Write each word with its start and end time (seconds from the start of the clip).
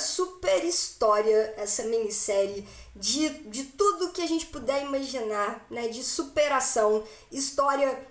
super 0.00 0.64
história 0.64 1.54
essa 1.56 1.84
minissérie 1.84 2.66
de, 2.96 3.28
de 3.48 3.64
tudo 3.64 4.10
que 4.10 4.22
a 4.22 4.26
gente 4.26 4.46
puder 4.46 4.82
imaginar, 4.82 5.64
né? 5.70 5.88
De 5.88 6.02
superação, 6.02 7.04
história 7.30 8.10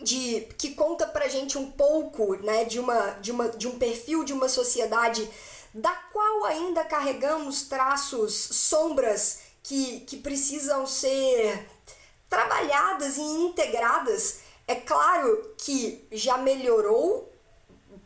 de 0.00 0.48
que 0.56 0.74
conta 0.74 1.06
pra 1.06 1.28
gente 1.28 1.58
um 1.58 1.70
pouco, 1.70 2.34
né, 2.36 2.64
de 2.64 2.80
uma 2.80 3.10
de 3.20 3.30
uma 3.30 3.48
de 3.50 3.68
um 3.68 3.78
perfil 3.78 4.24
de 4.24 4.32
uma 4.32 4.48
sociedade 4.48 5.30
da 5.74 5.92
qual 6.12 6.46
ainda 6.46 6.84
carregamos 6.84 7.62
traços, 7.62 8.34
sombras 8.34 9.40
que, 9.62 10.00
que 10.00 10.16
precisam 10.16 10.86
ser 10.86 11.68
trabalhadas 12.28 13.16
e 13.16 13.20
integradas. 13.20 14.40
É 14.66 14.74
claro 14.74 15.54
que 15.58 16.06
já 16.10 16.38
melhorou, 16.38 17.30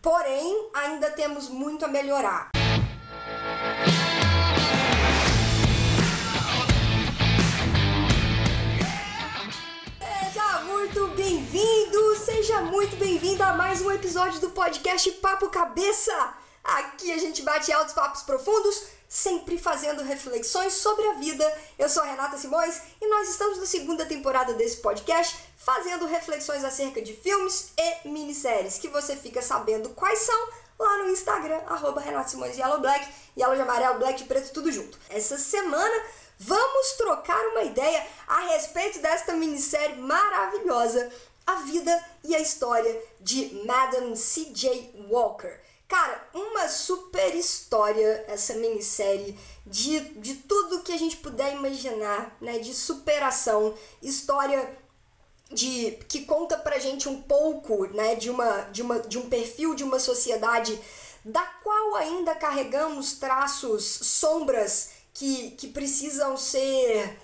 porém 0.03 0.71
ainda 0.75 1.11
temos 1.11 1.49
muito 1.49 1.85
a 1.85 1.89
melhorar. 1.89 2.54
Muito 12.64 12.96
bem-vindo 12.96 13.43
a 13.43 13.53
mais 13.53 13.82
um 13.82 13.91
episódio 13.91 14.41
do 14.41 14.50
podcast 14.50 15.11
Papo 15.13 15.50
Cabeça. 15.50 16.35
Aqui 16.63 17.13
a 17.13 17.18
gente 17.18 17.43
bate 17.43 17.71
altos 17.71 17.93
papos 17.93 18.23
profundos, 18.23 18.85
sempre 19.07 19.59
fazendo 19.59 20.03
reflexões 20.03 20.73
sobre 20.73 21.07
a 21.09 21.14
vida. 21.14 21.46
Eu 21.79 21.90
sou 21.90 22.03
a 22.03 22.07
Renata 22.07 22.39
Simões 22.39 22.81
e 23.03 23.07
nós 23.07 23.29
estamos 23.29 23.59
na 23.59 23.67
segunda 23.67 24.07
temporada 24.07 24.54
desse 24.54 24.79
podcast 24.79 25.37
fazendo 25.59 26.07
reflexões 26.07 26.64
acerca 26.64 27.03
de 27.03 27.13
filmes 27.13 27.73
e 27.77 28.09
minisséries 28.09 28.79
que 28.79 28.89
você 28.89 29.15
fica 29.15 29.43
sabendo 29.43 29.90
quais 29.90 30.21
são 30.21 30.49
lá 30.79 30.99
no 30.99 31.11
Instagram, 31.11 31.61
arroba 31.67 32.01
Renata 32.01 32.31
Simões 32.31 32.56
Yellow 32.56 32.81
Black, 32.81 33.06
Yellow 33.39 33.56
de 33.56 33.62
amarelo, 33.62 33.98
black 33.98 34.25
preto, 34.25 34.53
tudo 34.55 34.73
junto. 34.73 34.98
Essa 35.11 35.37
semana 35.37 36.03
vamos 36.39 36.92
trocar 36.97 37.45
uma 37.48 37.62
ideia 37.62 38.07
a 38.27 38.41
respeito 38.53 39.01
desta 39.01 39.35
minissérie 39.35 39.97
maravilhosa, 39.97 41.12
A 41.47 41.56
Vida 41.56 42.05
e 42.23 42.34
a 42.34 42.41
História 42.41 43.03
de 43.20 43.62
Madame 43.67 44.17
C.J. 44.17 45.06
Walker. 45.11 45.61
Cara, 45.86 46.28
uma 46.33 46.69
super 46.69 47.34
história 47.34 48.25
essa 48.27 48.55
minissérie 48.55 49.39
de, 49.67 50.01
de 50.19 50.36
tudo 50.36 50.83
que 50.83 50.92
a 50.92 50.98
gente 50.98 51.19
puder 51.19 51.55
imaginar, 51.55 52.36
né? 52.41 52.59
De 52.59 52.73
superação, 52.73 53.75
história 54.03 54.77
de 55.53 55.92
que 56.09 56.25
conta 56.25 56.56
pra 56.56 56.78
gente 56.78 57.09
um 57.09 57.20
pouco, 57.23 57.86
né, 57.89 58.14
de 58.17 58.31
uma 58.31 58.62
de 58.73 58.83
uma 58.83 58.98
de 59.01 59.19
um 59.19 59.29
perfil 59.29 59.75
de 59.75 59.84
uma 59.84 59.98
sociedade 59.98 60.81
da 61.25 61.42
qual 61.62 61.97
ainda 61.97 62.34
carregamos 62.34 63.14
traços, 63.14 63.84
sombras 63.84 64.91
que, 65.12 65.53
que 65.53 65.69
precisam 65.69 66.36
ser 66.36 67.19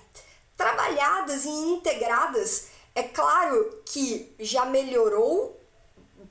trabalhadas 0.57 1.45
e 1.45 1.49
integradas. 1.49 2.67
É 2.93 3.03
claro 3.03 3.81
que 3.85 4.33
já 4.39 4.65
melhorou 4.65 5.61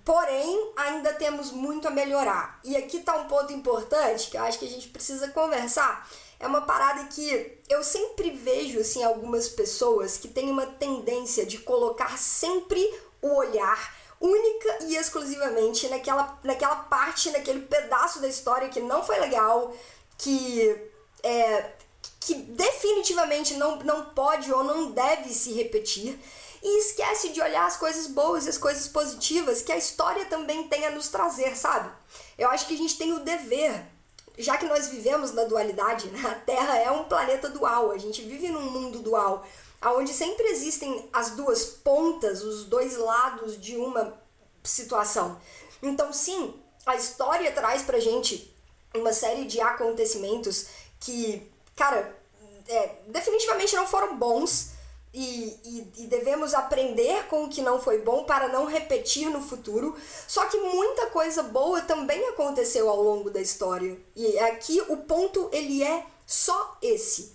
Porém, 0.05 0.72
ainda 0.77 1.12
temos 1.12 1.53
muito 1.53 1.86
a 1.86 1.91
melhorar. 1.91 2.58
E 2.64 2.77
aqui 2.77 2.98
está 2.98 3.16
um 3.16 3.28
ponto 3.28 3.53
importante 3.53 4.30
que 4.30 4.36
eu 4.36 4.42
acho 4.42 4.58
que 4.58 4.64
a 4.64 4.69
gente 4.69 4.88
precisa 4.88 5.28
conversar. 5.28 6.08
É 6.38 6.47
uma 6.47 6.62
parada 6.62 7.05
que 7.05 7.58
eu 7.69 7.83
sempre 7.84 8.31
vejo 8.31 8.81
assim 8.81 9.05
algumas 9.05 9.48
pessoas 9.48 10.16
que 10.16 10.27
têm 10.27 10.50
uma 10.50 10.66
tendência 10.66 11.44
de 11.44 11.58
colocar 11.58 12.16
sempre 12.16 12.83
o 13.20 13.36
olhar 13.36 13.94
única 14.19 14.84
e 14.84 14.97
exclusivamente 14.97 15.86
naquela, 15.88 16.38
naquela 16.42 16.77
parte, 16.77 17.31
naquele 17.31 17.61
pedaço 17.61 18.20
da 18.20 18.28
história 18.28 18.69
que 18.69 18.81
não 18.81 19.03
foi 19.03 19.19
legal, 19.19 19.75
que 20.16 20.77
é, 21.22 21.72
que 22.19 22.34
definitivamente 22.34 23.55
não, 23.55 23.77
não 23.77 24.06
pode 24.06 24.53
ou 24.53 24.64
não 24.64 24.91
deve 24.91 25.31
se 25.31 25.53
repetir 25.53 26.19
e 26.62 26.78
esquece 26.80 27.31
de 27.31 27.41
olhar 27.41 27.66
as 27.66 27.76
coisas 27.76 28.06
boas 28.06 28.47
e 28.47 28.50
as 28.50 28.59
coisas 28.59 28.87
positivas 28.87 29.62
que 29.62 29.72
a 29.72 29.76
história 29.76 30.26
também 30.26 30.69
tem 30.69 30.87
a 30.87 30.91
nos 30.91 31.09
trazer, 31.09 31.56
sabe? 31.56 31.91
Eu 32.37 32.48
acho 32.50 32.66
que 32.66 32.75
a 32.75 32.76
gente 32.78 32.98
tem 32.98 33.12
o 33.12 33.21
dever, 33.21 33.87
já 34.37 34.59
que 34.59 34.66
nós 34.66 34.88
vivemos 34.88 35.32
na 35.32 35.44
dualidade, 35.44 36.09
né? 36.09 36.21
a 36.28 36.34
Terra 36.34 36.78
é 36.78 36.91
um 36.91 37.04
planeta 37.04 37.48
dual, 37.48 37.91
a 37.91 37.98
gente 37.98 38.22
vive 38.22 38.48
num 38.48 38.71
mundo 38.71 39.00
dual, 39.00 39.47
onde 39.82 40.12
sempre 40.12 40.44
existem 40.48 41.09
as 41.12 41.31
duas 41.31 41.65
pontas, 41.65 42.43
os 42.43 42.65
dois 42.65 42.97
lados 42.97 43.59
de 43.60 43.77
uma 43.77 44.21
situação. 44.62 45.41
Então, 45.82 46.12
sim, 46.12 46.54
a 46.84 46.97
história 46.97 47.50
traz 47.53 47.82
pra 47.82 47.98
gente 47.98 48.54
uma 48.94 49.12
série 49.12 49.47
de 49.47 49.60
acontecimentos 49.60 50.66
que, 50.98 51.50
cara, 51.75 52.19
é, 52.69 52.97
definitivamente 53.06 53.75
não 53.75 53.87
foram 53.87 54.16
bons, 54.16 54.72
e, 55.12 55.59
e, 55.65 56.04
e, 56.04 56.06
devemos 56.06 56.54
aprender 56.54 57.26
com 57.26 57.44
o 57.44 57.48
que 57.48 57.62
não 57.62 57.81
foi 57.81 57.98
bom 58.00 58.22
para 58.25 58.48
não 58.48 58.65
repetir 58.65 59.28
no 59.28 59.41
futuro. 59.41 59.97
Só 60.28 60.47
que 60.47 60.56
muita 60.56 61.06
coisa 61.06 61.43
boa 61.43 61.81
também 61.81 62.28
aconteceu 62.28 62.88
ao 62.88 63.03
longo 63.03 63.28
da 63.28 63.41
história. 63.41 63.98
E 64.15 64.38
aqui 64.38 64.81
o 64.88 64.98
ponto 64.98 65.48
ele 65.53 65.82
é 65.82 66.06
só 66.25 66.78
esse. 66.81 67.32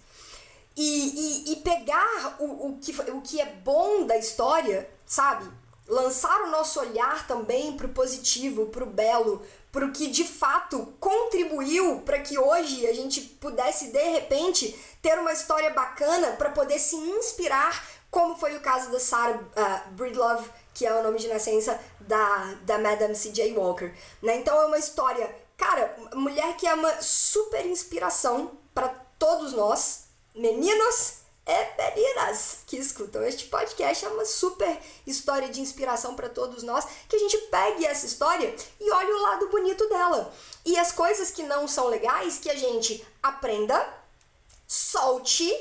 E, 0.77 1.51
e 1.51 1.55
pegar 1.57 2.37
o, 2.39 2.67
o, 2.67 2.77
que, 2.79 2.91
o 3.11 3.21
que 3.21 3.41
é 3.41 3.45
bom 3.45 4.05
da 4.05 4.17
história, 4.17 4.89
sabe? 5.05 5.49
Lançar 5.87 6.43
o 6.43 6.51
nosso 6.51 6.79
olhar 6.79 7.27
também 7.27 7.73
para 7.77 7.87
o 7.87 7.93
positivo, 7.93 8.67
para 8.67 8.83
o 8.83 8.89
belo, 8.89 9.41
para 9.75 9.85
o 9.87 9.91
que 9.91 10.07
de 10.07 10.23
fato 10.23 10.95
contribuiu 11.01 11.99
para 12.05 12.21
que 12.21 12.39
hoje 12.39 12.87
a 12.87 12.93
gente 12.93 13.19
pudesse 13.19 13.87
de 13.87 14.03
repente 14.11 14.73
ter 15.01 15.19
uma 15.19 15.33
história 15.33 15.69
bacana 15.71 16.31
para 16.37 16.49
poder 16.51 16.79
se 16.79 16.95
inspirar, 16.95 17.85
como 18.09 18.37
foi 18.37 18.55
o 18.55 18.61
caso 18.61 18.89
da 18.89 19.01
Sarah 19.01 19.35
uh, 19.37 19.91
Breedlove, 19.91 20.49
que 20.73 20.85
é 20.85 20.93
o 20.93 21.03
nome 21.03 21.19
de 21.19 21.27
nascença 21.27 21.77
da, 21.99 22.55
da 22.61 22.77
Madame 22.77 23.13
C.J. 23.17 23.51
Walker. 23.51 23.93
Né? 24.23 24.37
Então 24.37 24.57
é 24.61 24.65
uma 24.65 24.77
história, 24.77 25.29
cara, 25.57 25.93
mulher 26.13 26.55
que 26.55 26.65
é 26.65 26.73
uma 26.73 27.01
super 27.01 27.65
inspiração 27.65 28.57
para 28.73 28.87
todos 29.19 29.51
nós, 29.51 30.05
meninos 30.33 31.24
é 31.45 31.75
meninas 31.77 32.59
que 32.65 32.77
escutam 32.77 33.23
este 33.23 33.45
podcast. 33.45 34.03
É 34.03 34.09
uma 34.09 34.25
super 34.25 34.79
história 35.05 35.47
de 35.49 35.61
inspiração 35.61 36.15
para 36.15 36.29
todos 36.29 36.63
nós. 36.63 36.85
Que 37.07 37.15
a 37.15 37.19
gente 37.19 37.37
pegue 37.49 37.85
essa 37.85 38.05
história 38.05 38.53
e 38.79 38.91
olhe 38.91 39.11
o 39.11 39.21
lado 39.21 39.49
bonito 39.49 39.87
dela. 39.87 40.33
E 40.65 40.77
as 40.77 40.91
coisas 40.91 41.29
que 41.29 41.43
não 41.43 41.67
são 41.67 41.87
legais, 41.87 42.39
que 42.39 42.49
a 42.49 42.55
gente 42.55 43.05
aprenda, 43.21 43.87
solte, 44.67 45.53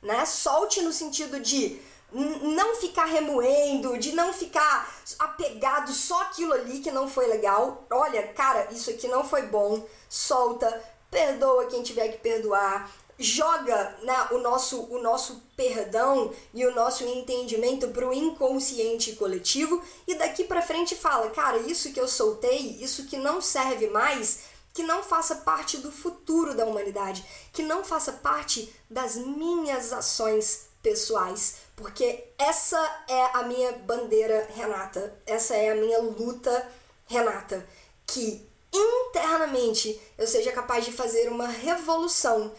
né? 0.00 0.24
Solte 0.24 0.80
no 0.82 0.92
sentido 0.92 1.40
de 1.40 1.80
não 2.12 2.76
ficar 2.76 3.06
remoendo, 3.06 3.98
de 3.98 4.12
não 4.12 4.32
ficar 4.32 4.94
apegado 5.18 5.92
só 5.92 6.22
aquilo 6.22 6.52
ali 6.52 6.80
que 6.80 6.90
não 6.90 7.08
foi 7.08 7.26
legal. 7.26 7.84
Olha, 7.90 8.28
cara, 8.28 8.68
isso 8.70 8.90
aqui 8.90 9.08
não 9.08 9.24
foi 9.24 9.42
bom. 9.42 9.84
Solta, 10.08 10.82
perdoa 11.10 11.66
quem 11.66 11.82
tiver 11.82 12.08
que 12.08 12.18
perdoar, 12.18 12.90
joga 13.22 13.96
né, 14.02 14.28
o, 14.32 14.38
nosso, 14.38 14.82
o 14.90 15.00
nosso 15.00 15.42
perdão 15.56 16.32
e 16.52 16.66
o 16.66 16.74
nosso 16.74 17.04
entendimento 17.04 17.88
para 17.88 18.08
o 18.08 18.12
inconsciente 18.12 19.14
coletivo 19.14 19.82
e 20.06 20.14
daqui 20.14 20.44
para 20.44 20.62
frente 20.62 20.94
fala, 20.96 21.30
cara, 21.30 21.58
isso 21.58 21.92
que 21.92 22.00
eu 22.00 22.08
soltei, 22.08 22.78
isso 22.80 23.06
que 23.06 23.16
não 23.16 23.40
serve 23.40 23.88
mais, 23.88 24.40
que 24.74 24.82
não 24.82 25.02
faça 25.02 25.36
parte 25.36 25.78
do 25.78 25.92
futuro 25.92 26.54
da 26.54 26.64
humanidade, 26.64 27.24
que 27.52 27.62
não 27.62 27.84
faça 27.84 28.12
parte 28.12 28.74
das 28.90 29.16
minhas 29.16 29.92
ações 29.92 30.68
pessoais, 30.82 31.56
porque 31.76 32.24
essa 32.36 33.04
é 33.08 33.24
a 33.34 33.44
minha 33.44 33.72
bandeira, 33.72 34.48
Renata, 34.54 35.16
essa 35.24 35.54
é 35.54 35.70
a 35.70 35.76
minha 35.76 36.00
luta, 36.00 36.68
Renata, 37.06 37.66
que 38.06 38.46
internamente 38.72 40.00
eu 40.16 40.26
seja 40.26 40.50
capaz 40.50 40.84
de 40.84 40.92
fazer 40.92 41.28
uma 41.28 41.46
revolução 41.46 42.52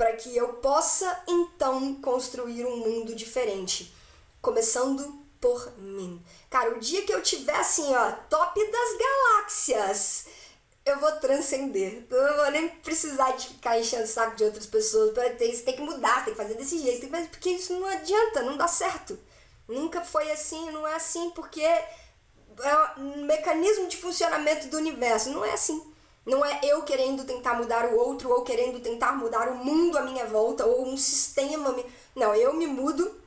para 0.00 0.16
que 0.16 0.34
eu 0.34 0.54
possa 0.54 1.22
então 1.28 1.94
construir 1.96 2.64
um 2.64 2.78
mundo 2.78 3.14
diferente, 3.14 3.94
começando 4.40 5.22
por 5.38 5.76
mim. 5.76 6.24
Cara, 6.48 6.70
o 6.70 6.80
dia 6.80 7.02
que 7.02 7.12
eu 7.12 7.22
tiver 7.22 7.54
assim, 7.54 7.94
ó, 7.94 8.12
top 8.30 8.58
das 8.72 8.96
galáxias, 8.96 10.24
eu 10.86 10.98
vou 10.98 11.12
transcender. 11.12 12.06
Eu 12.08 12.28
não 12.28 12.36
vou 12.38 12.50
nem 12.50 12.70
precisar 12.70 13.32
de 13.32 13.48
ficar 13.48 13.78
enchendo 13.78 14.04
o 14.04 14.06
saco 14.06 14.36
de 14.36 14.44
outras 14.44 14.64
pessoas 14.64 15.12
para 15.12 15.34
ter 15.34 15.52
isso. 15.52 15.64
Tem 15.64 15.76
que 15.76 15.82
mudar, 15.82 16.24
tem 16.24 16.32
que 16.32 16.40
fazer 16.42 16.54
desse 16.54 16.78
jeito, 16.78 17.02
tem 17.02 17.10
que 17.10 17.16
fazer, 17.16 17.28
porque 17.28 17.50
isso 17.50 17.78
não 17.78 17.86
adianta, 17.86 18.40
não 18.40 18.56
dá 18.56 18.66
certo. 18.66 19.18
Nunca 19.68 20.02
foi 20.02 20.30
assim, 20.32 20.70
não 20.70 20.88
é 20.88 20.94
assim, 20.94 21.28
porque 21.32 21.60
é 21.60 21.84
um 22.96 23.26
mecanismo 23.26 23.86
de 23.86 23.98
funcionamento 23.98 24.68
do 24.68 24.78
universo. 24.78 25.28
Não 25.28 25.44
é 25.44 25.52
assim. 25.52 25.89
Não 26.30 26.44
é 26.44 26.60
eu 26.62 26.82
querendo 26.82 27.24
tentar 27.24 27.54
mudar 27.54 27.86
o 27.86 27.96
outro 27.96 28.30
ou 28.30 28.42
querendo 28.42 28.78
tentar 28.78 29.10
mudar 29.16 29.48
o 29.48 29.56
mundo 29.56 29.98
à 29.98 30.02
minha 30.02 30.24
volta 30.26 30.64
ou 30.64 30.86
um 30.86 30.96
sistema. 30.96 31.74
Não, 32.14 32.32
eu 32.36 32.54
me 32.54 32.68
mudo, 32.68 33.20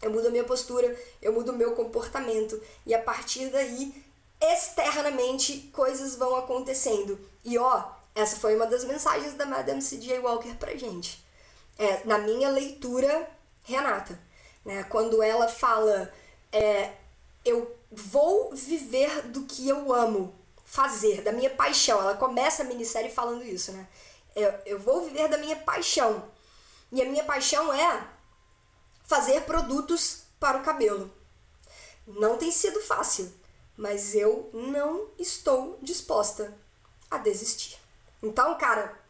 eu 0.00 0.10
mudo 0.10 0.28
a 0.28 0.30
minha 0.30 0.44
postura, 0.44 0.98
eu 1.20 1.30
mudo 1.30 1.52
o 1.52 1.54
meu 1.54 1.72
comportamento 1.72 2.58
e 2.86 2.94
a 2.94 3.02
partir 3.02 3.50
daí, 3.50 3.92
externamente, 4.40 5.68
coisas 5.74 6.16
vão 6.16 6.36
acontecendo. 6.36 7.20
E 7.44 7.58
ó, 7.58 7.84
Essa 8.14 8.36
foi 8.36 8.56
uma 8.56 8.66
das 8.66 8.82
mensagens 8.84 9.34
da 9.34 9.44
Madame 9.44 9.82
C.J. 9.82 10.18
Walker 10.20 10.54
pra 10.54 10.74
gente. 10.74 11.22
É, 11.78 12.04
na 12.04 12.18
minha 12.18 12.48
leitura, 12.48 13.28
Renata, 13.62 14.18
né? 14.64 14.84
Quando 14.84 15.22
ela 15.22 15.48
fala, 15.48 16.10
é, 16.50 16.92
eu 17.44 17.76
vou 17.92 18.50
viver 18.54 19.22
do 19.28 19.44
que 19.44 19.68
eu 19.68 19.92
amo 19.92 20.34
fazer, 20.68 21.22
da 21.22 21.32
minha 21.32 21.48
paixão. 21.48 21.98
Ela 21.98 22.14
começa 22.14 22.62
a 22.62 22.66
minissérie 22.66 23.10
falando 23.10 23.42
isso, 23.42 23.72
né? 23.72 23.88
Eu, 24.36 24.52
eu 24.66 24.78
vou 24.78 25.02
viver 25.02 25.26
da 25.26 25.38
minha 25.38 25.56
paixão. 25.56 26.30
E 26.92 27.00
a 27.00 27.06
minha 27.06 27.24
paixão 27.24 27.72
é 27.72 28.06
fazer 29.04 29.42
produtos 29.42 30.24
para 30.38 30.58
o 30.58 30.62
cabelo. 30.62 31.10
Não 32.06 32.36
tem 32.36 32.50
sido 32.52 32.80
fácil, 32.80 33.32
mas 33.76 34.14
eu 34.14 34.50
não 34.52 35.08
estou 35.18 35.78
disposta 35.82 36.54
a 37.10 37.16
desistir. 37.16 37.78
Então, 38.22 38.56
cara, 38.58 39.00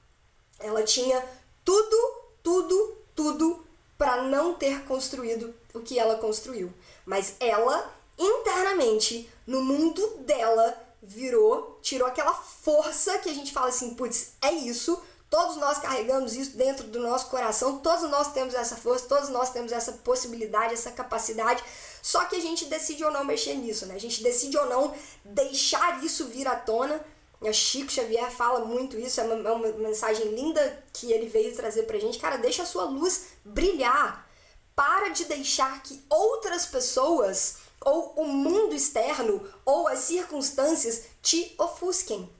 ela 0.60 0.84
tinha 0.84 1.24
tudo, 1.64 2.22
tudo, 2.42 2.98
tudo 3.16 3.66
para 3.96 4.22
não 4.22 4.54
ter 4.54 4.84
construído 4.84 5.52
o 5.74 5.80
que 5.80 5.98
ela 5.98 6.18
construiu. 6.18 6.72
Mas 7.04 7.34
ela, 7.40 7.92
internamente, 8.16 9.28
no 9.44 9.60
mundo 9.60 10.18
dela, 10.18 10.87
virou, 11.02 11.78
tirou 11.82 12.06
aquela 12.06 12.34
força 12.34 13.18
que 13.18 13.28
a 13.28 13.34
gente 13.34 13.52
fala 13.52 13.68
assim, 13.68 13.94
putz, 13.94 14.32
é 14.42 14.52
isso. 14.52 15.00
Todos 15.30 15.56
nós 15.56 15.78
carregamos 15.78 16.34
isso 16.34 16.56
dentro 16.56 16.86
do 16.86 17.00
nosso 17.00 17.28
coração, 17.28 17.78
todos 17.80 18.08
nós 18.10 18.32
temos 18.32 18.54
essa 18.54 18.76
força, 18.76 19.06
todos 19.06 19.28
nós 19.28 19.50
temos 19.50 19.72
essa 19.72 19.92
possibilidade, 19.92 20.72
essa 20.72 20.90
capacidade, 20.90 21.62
só 22.00 22.24
que 22.24 22.36
a 22.36 22.40
gente 22.40 22.64
decide 22.64 23.04
ou 23.04 23.10
não 23.10 23.24
mexer 23.24 23.54
nisso, 23.54 23.84
né? 23.84 23.94
A 23.94 24.00
gente 24.00 24.22
decide 24.22 24.56
ou 24.56 24.66
não 24.66 24.94
deixar 25.24 26.02
isso 26.02 26.28
vir 26.28 26.48
à 26.48 26.56
tona 26.56 27.04
o 27.40 27.52
Chico 27.52 27.90
Xavier 27.90 28.30
fala 28.30 28.64
muito 28.64 28.98
isso, 28.98 29.20
é 29.20 29.24
uma, 29.24 29.48
é 29.48 29.52
uma, 29.52 29.68
mensagem 29.78 30.34
linda 30.34 30.84
que 30.92 31.12
ele 31.12 31.28
veio 31.28 31.54
trazer 31.54 31.84
pra 31.84 31.98
gente. 31.98 32.18
Cara, 32.18 32.36
deixa 32.36 32.64
a 32.64 32.66
sua 32.66 32.84
luz 32.84 33.26
brilhar. 33.44 34.26
Para 34.74 35.08
de 35.08 35.24
deixar 35.24 35.82
que 35.82 36.02
outras 36.08 36.66
pessoas, 36.66 37.58
ou 37.84 38.14
o 38.16 38.26
mundo 38.26 38.74
externo, 38.74 39.42
ou 39.64 39.88
as 39.88 40.00
circunstâncias 40.00 41.02
te 41.22 41.54
ofusquem. 41.58 42.30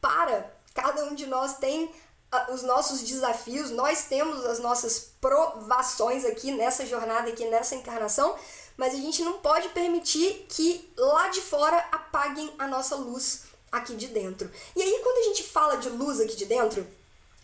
Para. 0.00 0.52
Cada 0.74 1.04
um 1.04 1.14
de 1.14 1.26
nós 1.26 1.58
tem 1.58 1.84
uh, 1.84 2.52
os 2.52 2.62
nossos 2.62 3.02
desafios, 3.02 3.70
nós 3.70 4.04
temos 4.04 4.44
as 4.44 4.58
nossas 4.58 5.10
provações 5.20 6.24
aqui 6.24 6.50
nessa 6.50 6.84
jornada, 6.84 7.28
aqui 7.28 7.46
nessa 7.46 7.74
encarnação, 7.74 8.36
mas 8.76 8.92
a 8.92 8.96
gente 8.96 9.22
não 9.22 9.34
pode 9.34 9.68
permitir 9.68 10.46
que 10.48 10.92
lá 10.96 11.28
de 11.28 11.40
fora 11.40 11.78
apaguem 11.92 12.52
a 12.58 12.66
nossa 12.66 12.96
luz 12.96 13.44
aqui 13.70 13.94
de 13.94 14.08
dentro. 14.08 14.50
E 14.74 14.82
aí, 14.82 15.00
quando 15.02 15.18
a 15.18 15.28
gente 15.28 15.42
fala 15.44 15.76
de 15.76 15.88
luz 15.88 16.20
aqui 16.20 16.36
de 16.36 16.46
dentro, 16.46 16.86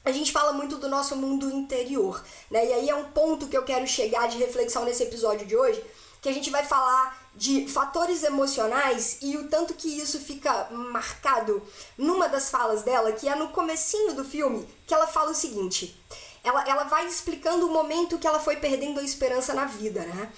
a 0.04 0.10
gente 0.10 0.32
fala 0.32 0.52
muito 0.52 0.78
do 0.78 0.88
nosso 0.88 1.14
mundo 1.14 1.50
interior, 1.50 2.22
né? 2.50 2.66
E 2.66 2.72
aí 2.72 2.90
é 2.90 2.94
um 2.94 3.10
ponto 3.10 3.46
que 3.48 3.56
eu 3.56 3.64
quero 3.64 3.87
chegar 3.87 4.28
de 4.28 4.38
reflexão 4.38 4.84
nesse 4.84 5.02
episódio 5.02 5.46
de 5.46 5.56
hoje, 5.56 5.84
que 6.20 6.28
a 6.28 6.32
gente 6.32 6.50
vai 6.50 6.64
falar 6.64 7.19
de 7.34 7.67
fatores 7.69 8.22
emocionais 8.22 9.19
e 9.22 9.37
o 9.37 9.49
tanto 9.49 9.75
que 9.75 9.88
isso 9.88 10.19
fica 10.20 10.69
marcado 10.70 11.62
numa 11.96 12.28
das 12.28 12.50
falas 12.50 12.82
dela, 12.82 13.12
que 13.12 13.28
é 13.28 13.34
no 13.34 13.49
comecinho 13.49 14.14
do 14.14 14.25
filme, 14.25 14.69
que 14.87 14.93
ela 14.93 15.06
fala 15.06 15.31
o 15.31 15.34
seguinte: 15.34 15.99
ela, 16.43 16.69
ela 16.69 16.84
vai 16.84 17.06
explicando 17.06 17.67
o 17.67 17.72
momento 17.72 18.19
que 18.19 18.26
ela 18.26 18.40
foi 18.40 18.56
perdendo 18.56 19.00
a 19.00 19.05
esperança 19.05 19.55
na 19.55 19.64
vida, 19.64 20.00
né? 20.05 20.32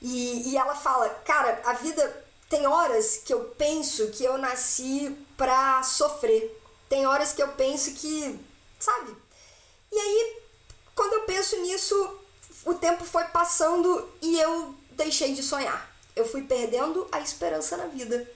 E, 0.00 0.50
e 0.50 0.56
ela 0.56 0.74
fala, 0.74 1.08
cara, 1.24 1.62
a 1.64 1.74
vida 1.74 2.24
tem 2.48 2.66
horas 2.66 3.22
que 3.24 3.32
eu 3.32 3.44
penso 3.56 4.08
que 4.08 4.24
eu 4.24 4.36
nasci 4.36 5.16
pra 5.36 5.82
sofrer. 5.82 6.60
Tem 6.88 7.06
horas 7.06 7.32
que 7.32 7.42
eu 7.42 7.48
penso 7.48 7.92
que, 7.94 8.38
sabe? 8.78 9.16
E 9.90 9.98
aí, 9.98 10.36
quando 10.94 11.14
eu 11.14 11.22
penso 11.22 11.56
nisso, 11.62 12.20
o 12.64 12.74
tempo 12.74 13.04
foi 13.04 13.24
passando 13.26 14.08
e 14.20 14.38
eu 14.38 14.74
deixei 14.96 15.34
de 15.34 15.42
sonhar. 15.42 15.90
Eu 16.14 16.26
fui 16.26 16.42
perdendo 16.42 17.06
a 17.10 17.20
esperança 17.20 17.76
na 17.76 17.86
vida. 17.86 18.28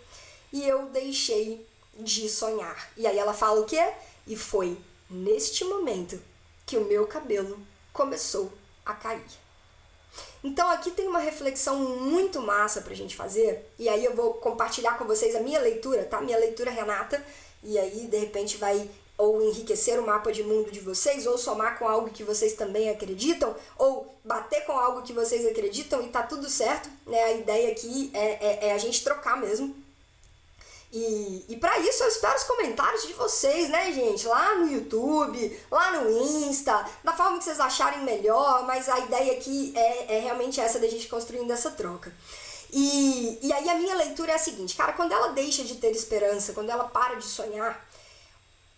E 0.52 0.66
eu 0.66 0.86
deixei 0.86 1.66
de 1.98 2.28
sonhar. 2.28 2.90
E 2.96 3.06
aí 3.06 3.18
ela 3.18 3.34
fala 3.34 3.60
o 3.60 3.64
quê? 3.64 3.92
E 4.26 4.36
foi 4.36 4.78
neste 5.08 5.64
momento 5.64 6.20
que 6.64 6.76
o 6.76 6.84
meu 6.84 7.06
cabelo 7.06 7.58
começou 7.92 8.52
a 8.84 8.92
cair. 8.92 9.22
Então 10.42 10.68
aqui 10.70 10.90
tem 10.90 11.06
uma 11.06 11.18
reflexão 11.18 11.78
muito 11.78 12.40
massa 12.40 12.80
pra 12.80 12.94
gente 12.94 13.16
fazer, 13.16 13.68
e 13.78 13.88
aí 13.88 14.04
eu 14.04 14.14
vou 14.14 14.34
compartilhar 14.34 14.96
com 14.96 15.04
vocês 15.04 15.34
a 15.34 15.40
minha 15.40 15.60
leitura, 15.60 16.04
tá? 16.04 16.20
Minha 16.20 16.38
leitura 16.38 16.70
Renata, 16.70 17.22
e 17.62 17.78
aí 17.78 18.06
de 18.06 18.16
repente 18.16 18.56
vai 18.56 18.88
ou 19.18 19.42
enriquecer 19.42 19.98
o 19.98 20.06
mapa 20.06 20.30
de 20.30 20.42
mundo 20.42 20.70
de 20.70 20.80
vocês, 20.80 21.26
ou 21.26 21.38
somar 21.38 21.78
com 21.78 21.88
algo 21.88 22.10
que 22.10 22.22
vocês 22.22 22.54
também 22.54 22.90
acreditam, 22.90 23.54
ou 23.78 24.14
bater 24.24 24.64
com 24.64 24.72
algo 24.72 25.02
que 25.02 25.12
vocês 25.12 25.46
acreditam 25.46 26.02
e 26.02 26.08
tá 26.08 26.22
tudo 26.22 26.48
certo, 26.50 26.88
né? 27.06 27.22
A 27.24 27.32
ideia 27.32 27.72
aqui 27.72 28.10
é, 28.12 28.24
é, 28.24 28.68
é 28.68 28.72
a 28.72 28.78
gente 28.78 29.02
trocar 29.02 29.36
mesmo. 29.40 29.74
E, 30.92 31.44
e 31.48 31.56
para 31.56 31.78
isso 31.80 32.02
eu 32.02 32.08
espero 32.08 32.36
os 32.36 32.44
comentários 32.44 33.06
de 33.06 33.12
vocês, 33.12 33.68
né, 33.68 33.92
gente? 33.92 34.26
Lá 34.26 34.54
no 34.54 34.70
YouTube, 34.70 35.60
lá 35.70 36.00
no 36.00 36.10
Insta, 36.10 36.86
da 37.02 37.12
forma 37.12 37.38
que 37.38 37.44
vocês 37.44 37.60
acharem 37.60 38.02
melhor, 38.04 38.64
mas 38.64 38.88
a 38.88 38.98
ideia 39.00 39.32
aqui 39.32 39.72
é, 39.74 40.16
é 40.16 40.20
realmente 40.20 40.60
essa 40.60 40.78
da 40.78 40.88
gente 40.88 41.08
construindo 41.08 41.50
essa 41.50 41.70
troca. 41.70 42.12
E, 42.72 43.38
e 43.42 43.52
aí 43.52 43.68
a 43.68 43.74
minha 43.74 43.94
leitura 43.94 44.32
é 44.32 44.34
a 44.34 44.38
seguinte, 44.38 44.74
cara, 44.74 44.92
quando 44.92 45.12
ela 45.12 45.28
deixa 45.28 45.64
de 45.64 45.76
ter 45.76 45.90
esperança, 45.90 46.52
quando 46.52 46.70
ela 46.70 46.84
para 46.84 47.14
de 47.16 47.24
sonhar, 47.24 47.85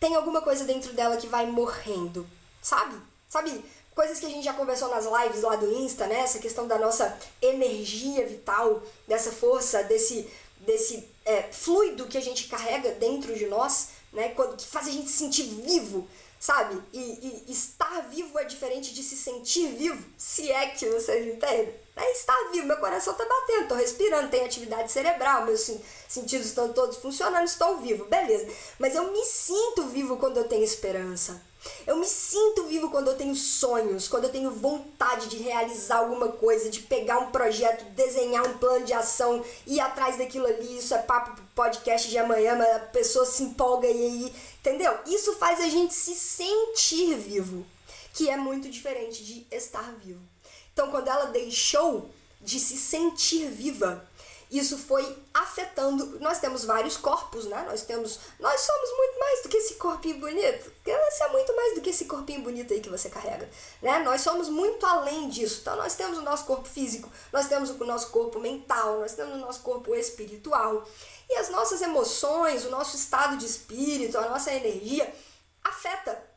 tem 0.00 0.14
alguma 0.14 0.40
coisa 0.40 0.64
dentro 0.64 0.92
dela 0.92 1.16
que 1.16 1.26
vai 1.26 1.46
morrendo, 1.46 2.26
sabe? 2.62 2.96
Sabe? 3.28 3.64
Coisas 3.94 4.20
que 4.20 4.26
a 4.26 4.30
gente 4.30 4.44
já 4.44 4.54
conversou 4.54 4.88
nas 4.88 5.04
lives 5.04 5.42
lá 5.42 5.56
do 5.56 5.72
Insta, 5.72 6.06
né? 6.06 6.20
Essa 6.20 6.38
questão 6.38 6.66
da 6.68 6.78
nossa 6.78 7.18
energia 7.42 8.26
vital, 8.26 8.82
dessa 9.06 9.32
força, 9.32 9.82
desse, 9.82 10.28
desse 10.60 11.08
é, 11.24 11.42
fluido 11.52 12.06
que 12.06 12.16
a 12.16 12.22
gente 12.22 12.46
carrega 12.46 12.92
dentro 12.92 13.34
de 13.34 13.46
nós, 13.46 13.88
né? 14.12 14.28
Que 14.30 14.66
faz 14.66 14.86
a 14.86 14.90
gente 14.90 15.10
se 15.10 15.18
sentir 15.18 15.42
vivo, 15.42 16.08
sabe? 16.38 16.80
E, 16.92 17.44
e, 17.48 17.52
estar 17.52 18.02
vivo 18.08 18.38
é 18.38 18.44
diferente 18.44 18.94
de 18.94 19.02
se 19.02 19.16
sentir 19.16 19.68
vivo, 19.68 20.06
se 20.16 20.50
é 20.50 20.68
que 20.68 20.88
vocês 20.88 21.26
entendem. 21.26 21.74
Estar 22.00 22.50
vivo, 22.52 22.66
meu 22.66 22.76
coração 22.78 23.14
tá 23.14 23.24
batendo, 23.24 23.68
tô 23.68 23.74
respirando, 23.74 24.30
tem 24.30 24.44
atividade 24.44 24.90
cerebral, 24.90 25.44
meus 25.44 25.70
sentidos 26.08 26.46
estão 26.46 26.72
todos 26.72 26.96
funcionando, 26.98 27.44
estou 27.44 27.78
vivo, 27.78 28.04
beleza. 28.06 28.48
Mas 28.78 28.94
eu 28.94 29.12
me 29.12 29.24
sinto 29.24 29.84
vivo 29.84 30.16
quando 30.16 30.36
eu 30.36 30.44
tenho 30.44 30.64
esperança. 30.64 31.40
Eu 31.86 31.96
me 31.96 32.06
sinto 32.06 32.64
vivo 32.64 32.90
quando 32.90 33.08
eu 33.08 33.16
tenho 33.16 33.34
sonhos, 33.34 34.06
quando 34.08 34.24
eu 34.24 34.32
tenho 34.32 34.50
vontade 34.50 35.28
de 35.28 35.38
realizar 35.38 35.98
alguma 35.98 36.28
coisa, 36.28 36.70
de 36.70 36.80
pegar 36.80 37.18
um 37.18 37.30
projeto, 37.30 37.84
desenhar 37.92 38.46
um 38.46 38.58
plano 38.58 38.84
de 38.84 38.92
ação, 38.92 39.44
ir 39.66 39.80
atrás 39.80 40.16
daquilo 40.16 40.46
ali. 40.46 40.78
Isso 40.78 40.94
é 40.94 40.98
papo 40.98 41.34
pro 41.34 41.44
podcast 41.54 42.08
de 42.08 42.18
amanhã, 42.18 42.54
mas 42.56 42.76
a 42.76 42.80
pessoa 42.80 43.24
se 43.24 43.42
empolga 43.42 43.88
e 43.88 43.90
aí, 43.90 44.34
entendeu? 44.60 44.96
Isso 45.06 45.34
faz 45.34 45.60
a 45.60 45.68
gente 45.68 45.94
se 45.94 46.14
sentir 46.14 47.16
vivo, 47.16 47.66
que 48.14 48.28
é 48.28 48.36
muito 48.36 48.68
diferente 48.70 49.24
de 49.24 49.46
estar 49.50 49.92
vivo. 50.04 50.22
Então, 50.78 50.92
quando 50.92 51.08
ela 51.08 51.24
deixou 51.24 52.08
de 52.40 52.60
se 52.60 52.76
sentir 52.76 53.50
viva, 53.50 54.08
isso 54.48 54.78
foi 54.78 55.18
afetando. 55.34 56.20
Nós 56.20 56.38
temos 56.38 56.64
vários 56.64 56.96
corpos, 56.96 57.46
né? 57.46 57.66
Nós 57.68 57.82
temos. 57.82 58.20
Nós 58.38 58.60
somos 58.60 58.96
muito 58.96 59.18
mais 59.18 59.42
do 59.42 59.48
que 59.48 59.56
esse 59.56 59.74
corpinho 59.74 60.20
bonito. 60.20 60.70
Você 60.84 61.24
é 61.24 61.28
muito 61.30 61.56
mais 61.56 61.74
do 61.74 61.80
que 61.80 61.90
esse 61.90 62.04
corpinho 62.04 62.42
bonito 62.42 62.72
aí 62.72 62.80
que 62.80 62.88
você 62.88 63.10
carrega. 63.10 63.50
Né? 63.82 63.98
Nós 64.04 64.20
somos 64.20 64.48
muito 64.48 64.86
além 64.86 65.28
disso. 65.28 65.62
Então 65.62 65.74
nós 65.74 65.96
temos 65.96 66.16
o 66.16 66.22
nosso 66.22 66.44
corpo 66.44 66.68
físico, 66.68 67.10
nós 67.32 67.48
temos 67.48 67.70
o 67.70 67.84
nosso 67.84 68.10
corpo 68.10 68.38
mental, 68.38 69.00
nós 69.00 69.14
temos 69.14 69.34
o 69.34 69.38
nosso 69.38 69.62
corpo 69.62 69.96
espiritual. 69.96 70.86
E 71.28 71.38
as 71.38 71.48
nossas 71.48 71.82
emoções, 71.82 72.64
o 72.64 72.70
nosso 72.70 72.94
estado 72.94 73.36
de 73.36 73.46
espírito, 73.46 74.16
a 74.16 74.28
nossa 74.28 74.54
energia 74.54 75.12
afeta 75.64 76.27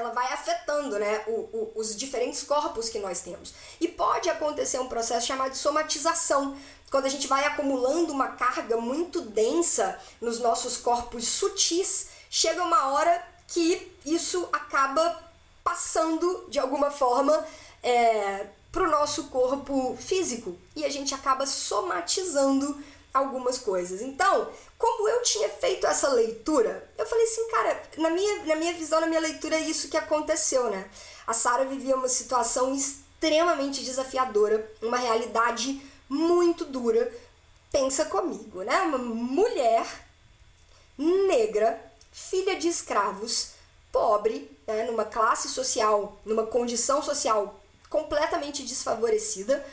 ela 0.00 0.10
vai 0.10 0.32
afetando 0.32 0.98
né, 0.98 1.22
o, 1.26 1.32
o, 1.52 1.72
os 1.76 1.94
diferentes 1.94 2.42
corpos 2.42 2.88
que 2.88 2.98
nós 2.98 3.20
temos. 3.20 3.54
E 3.80 3.86
pode 3.86 4.28
acontecer 4.28 4.78
um 4.78 4.88
processo 4.88 5.26
chamado 5.26 5.54
somatização, 5.54 6.56
quando 6.90 7.06
a 7.06 7.08
gente 7.08 7.28
vai 7.28 7.44
acumulando 7.44 8.12
uma 8.12 8.28
carga 8.28 8.76
muito 8.76 9.20
densa 9.20 9.98
nos 10.20 10.40
nossos 10.40 10.76
corpos 10.76 11.26
sutis, 11.28 12.08
chega 12.28 12.62
uma 12.62 12.88
hora 12.88 13.24
que 13.46 13.96
isso 14.04 14.48
acaba 14.52 15.22
passando 15.62 16.46
de 16.48 16.58
alguma 16.58 16.90
forma 16.90 17.46
é, 17.82 18.46
para 18.72 18.84
o 18.84 18.90
nosso 18.90 19.24
corpo 19.24 19.96
físico 19.96 20.56
e 20.74 20.84
a 20.84 20.88
gente 20.88 21.14
acaba 21.14 21.46
somatizando 21.46 22.82
algumas 23.12 23.58
coisas. 23.58 24.00
Então, 24.00 24.48
como 24.78 25.08
eu 25.08 25.22
tinha 25.22 25.48
feito 25.48 25.86
essa 25.86 26.08
leitura, 26.08 26.88
eu 26.96 27.06
falei 27.06 27.24
assim, 27.24 27.48
cara, 27.48 27.82
na 27.98 28.10
minha, 28.10 28.44
na 28.44 28.56
minha 28.56 28.74
visão, 28.74 29.00
na 29.00 29.06
minha 29.06 29.20
leitura, 29.20 29.56
é 29.56 29.60
isso 29.60 29.88
que 29.88 29.96
aconteceu, 29.96 30.70
né? 30.70 30.88
A 31.26 31.32
Sara 31.32 31.64
vivia 31.64 31.96
uma 31.96 32.08
situação 32.08 32.74
extremamente 32.74 33.84
desafiadora, 33.84 34.70
uma 34.80 34.96
realidade 34.96 35.80
muito 36.08 36.64
dura. 36.64 37.12
Pensa 37.70 38.04
comigo, 38.04 38.62
né? 38.62 38.80
Uma 38.82 38.98
mulher 38.98 39.86
negra, 40.98 41.80
filha 42.12 42.56
de 42.56 42.68
escravos, 42.68 43.52
pobre, 43.92 44.50
né, 44.66 44.84
numa 44.84 45.04
classe 45.04 45.48
social, 45.48 46.18
numa 46.24 46.46
condição 46.46 47.02
social 47.02 47.60
completamente 47.88 48.62
desfavorecida. 48.62 49.64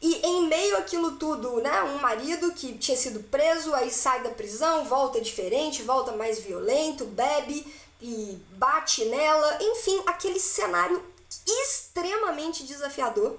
E 0.00 0.14
em 0.24 0.46
meio 0.46 0.76
àquilo 0.76 1.16
tudo, 1.16 1.60
né, 1.60 1.82
um 1.82 1.98
marido 1.98 2.52
que 2.52 2.78
tinha 2.78 2.96
sido 2.96 3.20
preso, 3.24 3.74
aí 3.74 3.90
sai 3.90 4.22
da 4.22 4.30
prisão, 4.30 4.84
volta 4.84 5.20
diferente, 5.20 5.82
volta 5.82 6.12
mais 6.12 6.38
violento, 6.38 7.04
bebe 7.04 7.66
e 8.00 8.38
bate 8.52 9.04
nela, 9.06 9.58
enfim, 9.60 10.00
aquele 10.06 10.38
cenário 10.38 11.02
extremamente 11.44 12.64
desafiador. 12.64 13.38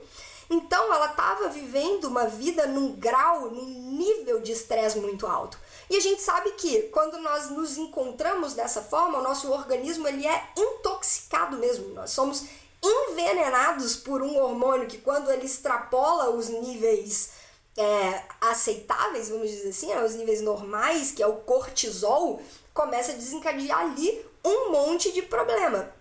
Então 0.50 0.92
ela 0.92 1.12
estava 1.12 1.48
vivendo 1.48 2.06
uma 2.06 2.26
vida 2.26 2.66
num 2.66 2.94
grau, 2.94 3.52
num 3.52 3.66
nível 3.96 4.42
de 4.42 4.52
estresse 4.52 4.98
muito 5.00 5.28
alto. 5.28 5.58
E 5.90 5.96
a 5.96 6.00
gente 6.00 6.22
sabe 6.22 6.52
que 6.52 6.84
quando 6.84 7.20
nós 7.20 7.50
nos 7.50 7.78
encontramos 7.78 8.54
dessa 8.54 8.82
forma, 8.82 9.20
o 9.20 9.24
nosso 9.24 9.52
organismo 9.52 10.08
ele 10.08 10.26
é 10.26 10.50
intoxicado 10.58 11.58
mesmo. 11.58 11.94
Nós 11.94 12.12
somos 12.12 12.46
envenenados 12.82 13.96
por 13.96 14.22
um 14.22 14.38
hormônio 14.38 14.88
que 14.88 14.98
quando 14.98 15.30
ele 15.32 15.46
extrapola 15.46 16.30
os 16.30 16.48
níveis 16.50 17.32
é, 17.78 18.24
aceitáveis, 18.42 19.30
vamos 19.30 19.50
dizer 19.50 19.70
assim, 19.70 19.88
né, 19.88 20.04
os 20.04 20.16
níveis 20.16 20.42
normais, 20.42 21.12
que 21.12 21.24
é 21.24 21.28
o 21.28 21.38
cortisol, 21.38 22.42
começa 22.74 23.12
a 23.12 23.16
desencadear 23.16 23.80
ali 23.80 24.26
um 24.44 24.72
monte 24.72 25.12
de 25.12 25.22
problema. 25.22 25.94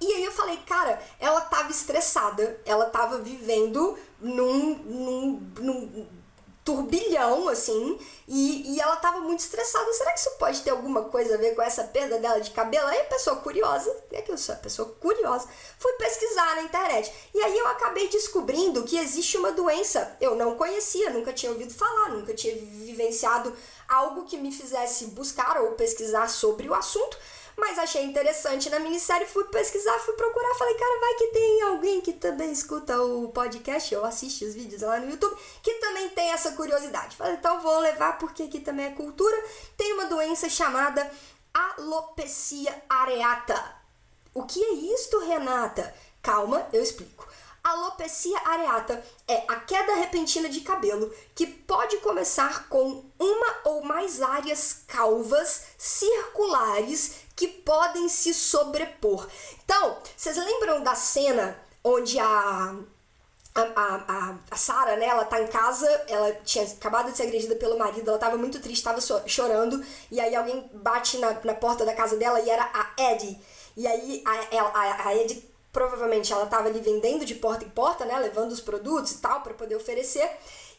E 0.00 0.12
aí 0.14 0.24
eu 0.24 0.32
falei, 0.32 0.56
cara, 0.66 1.00
ela 1.18 1.42
tava 1.42 1.70
estressada, 1.70 2.58
ela 2.64 2.86
tava 2.86 3.18
vivendo 3.18 3.98
num, 4.18 4.74
num, 4.76 5.52
num 5.58 6.06
turbilhão, 6.64 7.48
assim, 7.48 7.98
e, 8.28 8.74
e 8.74 8.80
ela 8.80 8.96
tava 8.96 9.20
muito 9.20 9.40
estressada. 9.40 9.92
Será 9.92 10.12
que 10.12 10.20
isso 10.20 10.30
pode 10.38 10.60
ter 10.60 10.70
alguma 10.70 11.04
coisa 11.04 11.34
a 11.34 11.38
ver 11.38 11.54
com 11.54 11.62
essa 11.62 11.84
perda 11.84 12.18
dela 12.18 12.40
de 12.40 12.50
cabelo? 12.50 12.86
Aí 12.86 13.00
a 13.00 13.04
pessoa 13.04 13.36
curiosa, 13.36 13.94
é 14.12 14.20
que 14.20 14.30
eu 14.30 14.38
sou 14.38 14.54
a 14.54 14.58
pessoa 14.58 14.88
curiosa, 15.00 15.48
fui 15.78 15.92
pesquisar 15.94 16.56
na 16.56 16.62
internet. 16.62 17.12
E 17.34 17.40
aí 17.40 17.58
eu 17.58 17.66
acabei 17.68 18.08
descobrindo 18.08 18.84
que 18.84 18.98
existe 18.98 19.36
uma 19.38 19.52
doença. 19.52 20.16
Eu 20.20 20.36
não 20.36 20.54
conhecia, 20.54 21.10
nunca 21.10 21.32
tinha 21.32 21.50
ouvido 21.50 21.72
falar, 21.72 22.10
nunca 22.10 22.34
tinha 22.34 22.54
vivenciado 22.54 23.54
algo 23.88 24.24
que 24.24 24.36
me 24.36 24.52
fizesse 24.52 25.06
buscar 25.06 25.60
ou 25.62 25.72
pesquisar 25.72 26.28
sobre 26.28 26.68
o 26.68 26.74
assunto. 26.74 27.16
Mas 27.60 27.78
achei 27.78 28.02
interessante 28.02 28.70
na 28.70 28.80
minissérie, 28.80 29.26
fui 29.26 29.44
pesquisar, 29.44 29.98
fui 29.98 30.14
procurar, 30.14 30.54
falei, 30.54 30.74
cara, 30.74 31.00
vai 31.00 31.14
que 31.14 31.26
tem 31.26 31.62
alguém 31.62 32.00
que 32.00 32.14
também 32.14 32.50
escuta 32.50 33.00
o 33.02 33.28
podcast 33.28 33.94
ou 33.94 34.04
assiste 34.06 34.46
os 34.46 34.54
vídeos 34.54 34.80
lá 34.80 34.98
no 34.98 35.10
YouTube, 35.10 35.36
que 35.62 35.74
também 35.74 36.08
tem 36.08 36.32
essa 36.32 36.52
curiosidade. 36.52 37.16
Falei, 37.16 37.34
então 37.34 37.60
vou 37.60 37.78
levar 37.80 38.18
porque 38.18 38.44
aqui 38.44 38.60
também 38.60 38.86
é 38.86 38.90
cultura. 38.92 39.36
Tem 39.76 39.92
uma 39.92 40.06
doença 40.06 40.48
chamada 40.48 41.08
alopecia 41.52 42.82
areata. 42.88 43.76
O 44.32 44.44
que 44.44 44.64
é 44.64 44.72
isto, 44.94 45.18
Renata? 45.18 45.94
Calma, 46.22 46.66
eu 46.72 46.82
explico. 46.82 47.28
Alopecia 47.62 48.40
areata 48.42 49.04
é 49.28 49.44
a 49.46 49.56
queda 49.56 49.96
repentina 49.96 50.48
de 50.48 50.62
cabelo 50.62 51.12
que 51.34 51.46
pode 51.46 51.98
começar 51.98 52.68
com 52.68 53.04
uma 53.18 53.56
ou 53.64 53.82
mais 53.82 54.22
áreas 54.22 54.82
calvas 54.86 55.64
circulares 55.76 57.28
que 57.40 57.48
podem 57.48 58.06
se 58.06 58.34
sobrepor. 58.34 59.26
Então, 59.64 59.96
vocês 60.14 60.36
lembram 60.36 60.82
da 60.82 60.94
cena 60.94 61.58
onde 61.82 62.18
a 62.18 62.74
a, 63.52 63.62
a, 63.62 64.38
a, 64.50 64.56
Sarah, 64.56 64.96
né, 64.96 65.06
ela 65.06 65.24
tá 65.24 65.42
em 65.42 65.46
casa, 65.48 65.88
ela 66.06 66.32
tinha 66.44 66.64
acabado 66.64 67.10
de 67.10 67.16
ser 67.16 67.24
agredida 67.24 67.56
pelo 67.56 67.76
marido, 67.76 68.08
ela 68.08 68.18
tava 68.18 68.36
muito 68.36 68.60
triste, 68.60 68.84
tava 68.84 69.00
chorando, 69.26 69.84
e 70.08 70.20
aí 70.20 70.36
alguém 70.36 70.70
bate 70.72 71.18
na, 71.18 71.36
na 71.42 71.54
porta 71.54 71.84
da 71.84 71.92
casa 71.92 72.16
dela 72.16 72.40
e 72.40 72.48
era 72.48 72.62
a 72.62 73.10
Eddie. 73.10 73.40
E 73.76 73.88
aí 73.88 74.22
a, 74.24 74.56
a, 74.60 75.08
a 75.08 75.16
Eddie, 75.16 75.44
provavelmente, 75.72 76.32
ela 76.32 76.46
tava 76.46 76.68
ali 76.68 76.78
vendendo 76.78 77.24
de 77.24 77.34
porta 77.34 77.64
em 77.64 77.70
porta, 77.70 78.04
né, 78.04 78.16
levando 78.18 78.52
os 78.52 78.60
produtos 78.60 79.12
e 79.12 79.18
tal, 79.18 79.40
para 79.40 79.54
poder 79.54 79.74
oferecer. 79.74 80.30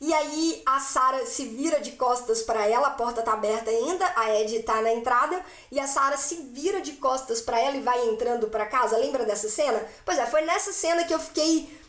E 0.02 0.12
aí 0.12 0.64
a 0.66 0.80
Sara 0.80 1.28
se 1.28 1.46
vira 1.46 1.80
de 1.80 1.92
costas 1.92 2.42
para 2.42 2.66
ela, 2.68 2.88
a 2.88 2.92
porta 2.92 3.22
tá 3.22 3.34
aberta 3.34 3.70
ainda, 3.70 4.12
a 4.16 4.36
Ed 4.36 4.64
tá 4.64 4.82
na 4.82 4.92
entrada 4.92 5.40
e 5.72 5.80
a 5.80 5.86
Sara 5.86 6.18
se 6.18 6.38
vira 6.52 6.82
de 6.82 6.94
costas 6.94 7.40
para 7.40 7.60
ela 7.60 7.78
e 7.78 7.82
vai 7.82 8.08
entrando 8.08 8.48
para 8.48 8.66
casa. 8.66 8.98
Lembra 8.98 9.26
dessa 9.26 9.48
cena? 9.48 9.80
Pois 10.04 10.18
é, 10.18 10.26
foi 10.26 10.42
nessa 10.42 10.74
cena 10.74 11.04
que 11.04 11.14
eu 11.14 11.20
fiquei 11.20 11.81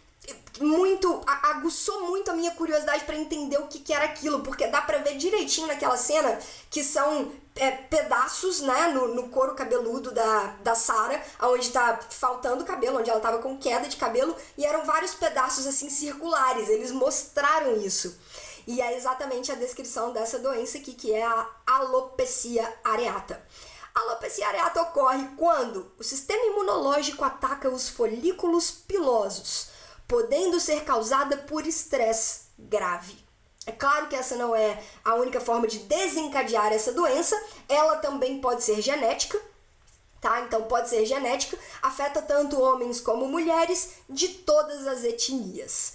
muito 0.60 1.22
aguçou 1.26 2.06
muito 2.06 2.30
a 2.30 2.34
minha 2.34 2.52
curiosidade 2.52 3.04
para 3.04 3.16
entender 3.16 3.58
o 3.58 3.66
que, 3.66 3.80
que 3.80 3.92
era 3.92 4.04
aquilo, 4.04 4.40
porque 4.40 4.66
dá 4.66 4.80
para 4.82 4.98
ver 4.98 5.16
direitinho 5.16 5.66
naquela 5.66 5.96
cena 5.96 6.38
que 6.70 6.84
são 6.84 7.32
é, 7.56 7.70
pedaços, 7.70 8.60
né, 8.60 8.88
no, 8.88 9.14
no 9.14 9.28
couro 9.28 9.54
cabeludo 9.54 10.10
da, 10.10 10.56
da 10.62 10.74
Sarah, 10.74 11.22
onde 11.42 11.70
tá 11.70 11.98
faltando 12.10 12.64
cabelo, 12.64 12.98
onde 12.98 13.10
ela 13.10 13.20
tava 13.20 13.38
com 13.38 13.58
queda 13.58 13.88
de 13.88 13.96
cabelo, 13.96 14.36
e 14.56 14.64
eram 14.64 14.84
vários 14.84 15.14
pedaços 15.14 15.66
assim 15.66 15.90
circulares. 15.90 16.68
Eles 16.68 16.92
mostraram 16.92 17.76
isso. 17.76 18.18
E 18.66 18.80
é 18.80 18.96
exatamente 18.96 19.50
a 19.50 19.56
descrição 19.56 20.12
dessa 20.12 20.38
doença 20.38 20.78
aqui, 20.78 20.94
que 20.94 21.12
é 21.12 21.24
a 21.24 21.48
alopecia 21.66 22.72
areata. 22.84 23.42
A 23.94 24.00
alopecia 24.00 24.46
areata 24.46 24.80
ocorre 24.80 25.28
quando 25.36 25.90
o 25.98 26.04
sistema 26.04 26.44
imunológico 26.46 27.24
ataca 27.24 27.68
os 27.68 27.88
folículos 27.88 28.70
pilosos, 28.70 29.71
podendo 30.12 30.60
ser 30.60 30.84
causada 30.84 31.38
por 31.38 31.66
estresse 31.66 32.42
grave. 32.58 33.16
É 33.64 33.72
claro 33.72 34.08
que 34.08 34.14
essa 34.14 34.36
não 34.36 34.54
é 34.54 34.78
a 35.02 35.14
única 35.14 35.40
forma 35.40 35.66
de 35.66 35.78
desencadear 35.78 36.70
essa 36.70 36.92
doença, 36.92 37.34
ela 37.66 37.96
também 37.96 38.38
pode 38.38 38.62
ser 38.62 38.82
genética, 38.82 39.40
tá? 40.20 40.42
Então 40.42 40.64
pode 40.64 40.90
ser 40.90 41.06
genética, 41.06 41.58
afeta 41.80 42.20
tanto 42.20 42.60
homens 42.60 43.00
como 43.00 43.26
mulheres 43.26 43.92
de 44.06 44.28
todas 44.28 44.86
as 44.86 45.02
etnias. 45.02 45.94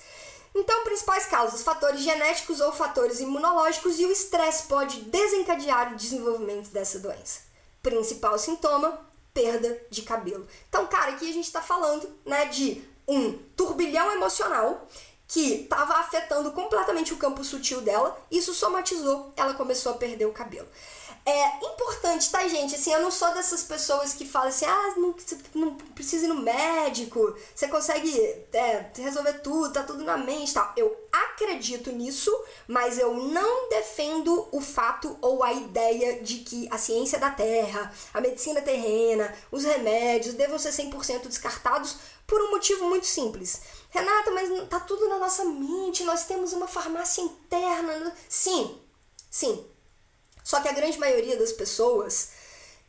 Então, 0.55 0.83
principais 0.83 1.27
causas: 1.27 1.61
fatores 1.61 2.01
genéticos 2.01 2.59
ou 2.59 2.71
fatores 2.71 3.19
imunológicos, 3.19 3.99
e 3.99 4.05
o 4.07 4.11
estresse 4.11 4.63
pode 4.63 5.01
desencadear 5.01 5.93
o 5.93 5.95
desenvolvimento 5.95 6.69
dessa 6.69 6.97
doença. 6.97 7.41
Principal 7.83 8.39
sintoma: 8.39 8.99
perda 9.31 9.79
de 9.91 10.01
cabelo. 10.01 10.47
Então, 10.67 10.87
cara, 10.87 11.11
aqui 11.11 11.29
a 11.29 11.33
gente 11.33 11.45
está 11.45 11.61
falando, 11.61 12.09
né, 12.25 12.45
de 12.45 12.83
um 13.07 13.33
turbilhão 13.55 14.11
emocional 14.11 14.87
que 15.27 15.63
estava 15.63 15.95
afetando 15.95 16.51
completamente 16.51 17.13
o 17.13 17.17
campo 17.17 17.43
sutil 17.43 17.81
dela, 17.81 18.17
isso 18.31 18.53
somatizou, 18.53 19.33
ela 19.35 19.53
começou 19.53 19.91
a 19.91 19.97
perder 19.97 20.25
o 20.25 20.31
cabelo. 20.31 20.67
É 21.29 21.57
importante, 21.65 22.31
tá, 22.31 22.47
gente? 22.47 22.73
Assim, 22.75 22.93
eu 22.93 23.01
não 23.01 23.11
sou 23.11 23.33
dessas 23.33 23.61
pessoas 23.61 24.13
que 24.13 24.25
falam 24.25 24.47
assim, 24.47 24.63
ah, 24.63 24.93
não, 24.95 25.13
não 25.55 25.75
precisa 25.75 26.23
ir 26.23 26.29
no 26.29 26.35
médico, 26.41 27.35
você 27.53 27.67
consegue 27.67 28.17
é, 28.53 28.89
resolver 28.95 29.33
tudo, 29.41 29.73
tá 29.73 29.83
tudo 29.83 30.05
na 30.05 30.15
mente 30.15 30.53
tal. 30.53 30.71
Eu 30.77 30.97
acredito 31.11 31.91
nisso, 31.91 32.31
mas 32.65 32.97
eu 32.97 33.13
não 33.13 33.67
defendo 33.67 34.47
o 34.53 34.61
fato 34.61 35.17
ou 35.21 35.43
a 35.43 35.51
ideia 35.51 36.23
de 36.23 36.37
que 36.37 36.65
a 36.71 36.77
ciência 36.77 37.19
da 37.19 37.29
Terra, 37.29 37.91
a 38.13 38.21
medicina 38.21 38.61
terrena, 38.61 39.35
os 39.51 39.65
remédios 39.65 40.33
devam 40.33 40.57
ser 40.57 40.69
100% 40.69 41.27
descartados 41.27 41.97
por 42.25 42.41
um 42.41 42.51
motivo 42.51 42.85
muito 42.85 43.05
simples. 43.05 43.63
Renata, 43.89 44.31
mas 44.31 44.69
tá 44.69 44.79
tudo 44.79 45.09
na 45.09 45.19
nossa 45.19 45.43
mente, 45.43 46.05
nós 46.05 46.23
temos 46.23 46.53
uma 46.53 46.69
farmácia 46.69 47.21
interna. 47.21 48.15
Sim, 48.29 48.79
sim. 49.29 49.67
Só 50.47 50.61
que 50.61 50.69
a 50.69 50.71
grande 50.71 50.97
maioria 50.97 51.35
das 51.35 51.51
pessoas, 51.51 52.29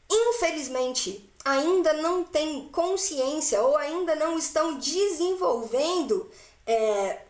infelizmente, 0.09 1.29
ainda 1.45 1.93
não 1.95 2.23
tem 2.23 2.69
consciência 2.69 3.61
ou 3.61 3.77
ainda 3.77 4.15
não 4.15 4.39
estão 4.39 4.79
desenvolvendo 4.79 6.31
é, 6.65 7.23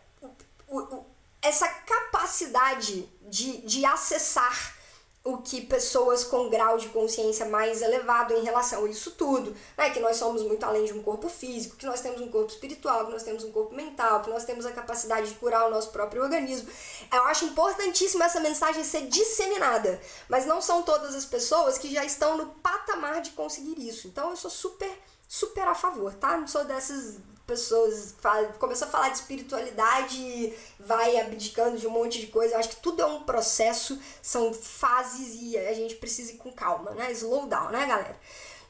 essa 1.41 1.67
capacidade 1.67 3.09
de, 3.23 3.57
de 3.61 3.83
acessar 3.83 4.77
o 5.23 5.37
que 5.39 5.61
pessoas 5.61 6.23
com 6.23 6.49
grau 6.49 6.77
de 6.77 6.87
consciência 6.89 7.45
mais 7.45 7.81
elevado 7.81 8.33
em 8.33 8.43
relação 8.43 8.85
a 8.85 8.89
isso 8.89 9.11
tudo, 9.11 9.55
né? 9.77 9.89
Que 9.89 9.99
nós 9.99 10.17
somos 10.17 10.41
muito 10.43 10.63
além 10.63 10.85
de 10.85 10.93
um 10.93 11.03
corpo 11.03 11.27
físico, 11.27 11.75
que 11.75 11.85
nós 11.85 12.01
temos 12.01 12.21
um 12.21 12.29
corpo 12.29 12.49
espiritual, 12.49 13.05
que 13.05 13.11
nós 13.11 13.23
temos 13.23 13.43
um 13.43 13.51
corpo 13.51 13.75
mental, 13.75 14.21
que 14.21 14.29
nós 14.29 14.45
temos 14.45 14.65
a 14.65 14.71
capacidade 14.71 15.29
de 15.29 15.35
curar 15.35 15.67
o 15.67 15.71
nosso 15.71 15.89
próprio 15.91 16.23
organismo. 16.23 16.69
Eu 17.11 17.23
acho 17.25 17.45
importantíssimo 17.45 18.23
essa 18.23 18.39
mensagem 18.39 18.83
ser 18.83 19.07
disseminada, 19.07 19.99
mas 20.29 20.45
não 20.45 20.61
são 20.61 20.83
todas 20.83 21.13
as 21.13 21.25
pessoas 21.25 21.77
que 21.77 21.93
já 21.93 22.05
estão 22.05 22.37
no 22.37 22.47
patamar 22.47 23.21
de 23.21 23.31
conseguir 23.31 23.77
isso. 23.77 24.07
Então 24.07 24.29
eu 24.29 24.37
sou 24.37 24.49
super 24.49 24.89
super 25.29 25.67
a 25.67 25.75
favor, 25.75 26.11
tá? 26.15 26.35
Não 26.37 26.47
sou 26.47 26.65
dessas 26.65 27.19
pessoas 27.49 28.13
fala, 28.21 28.47
começou 28.59 28.87
a 28.87 28.91
falar 28.91 29.09
de 29.09 29.17
espiritualidade, 29.17 30.53
vai 30.79 31.19
abdicando 31.19 31.79
de 31.79 31.87
um 31.87 31.89
monte 31.89 32.21
de 32.21 32.27
coisa. 32.27 32.53
Eu 32.53 32.59
acho 32.59 32.69
que 32.69 32.75
tudo 32.75 33.01
é 33.01 33.05
um 33.07 33.23
processo, 33.23 33.99
são 34.21 34.53
fases 34.53 35.35
e 35.41 35.57
a 35.57 35.73
gente 35.73 35.95
precisa 35.95 36.33
ir 36.33 36.37
com 36.37 36.51
calma, 36.51 36.91
né? 36.91 37.11
Slow 37.11 37.47
down, 37.47 37.69
né, 37.69 37.87
galera? 37.87 38.19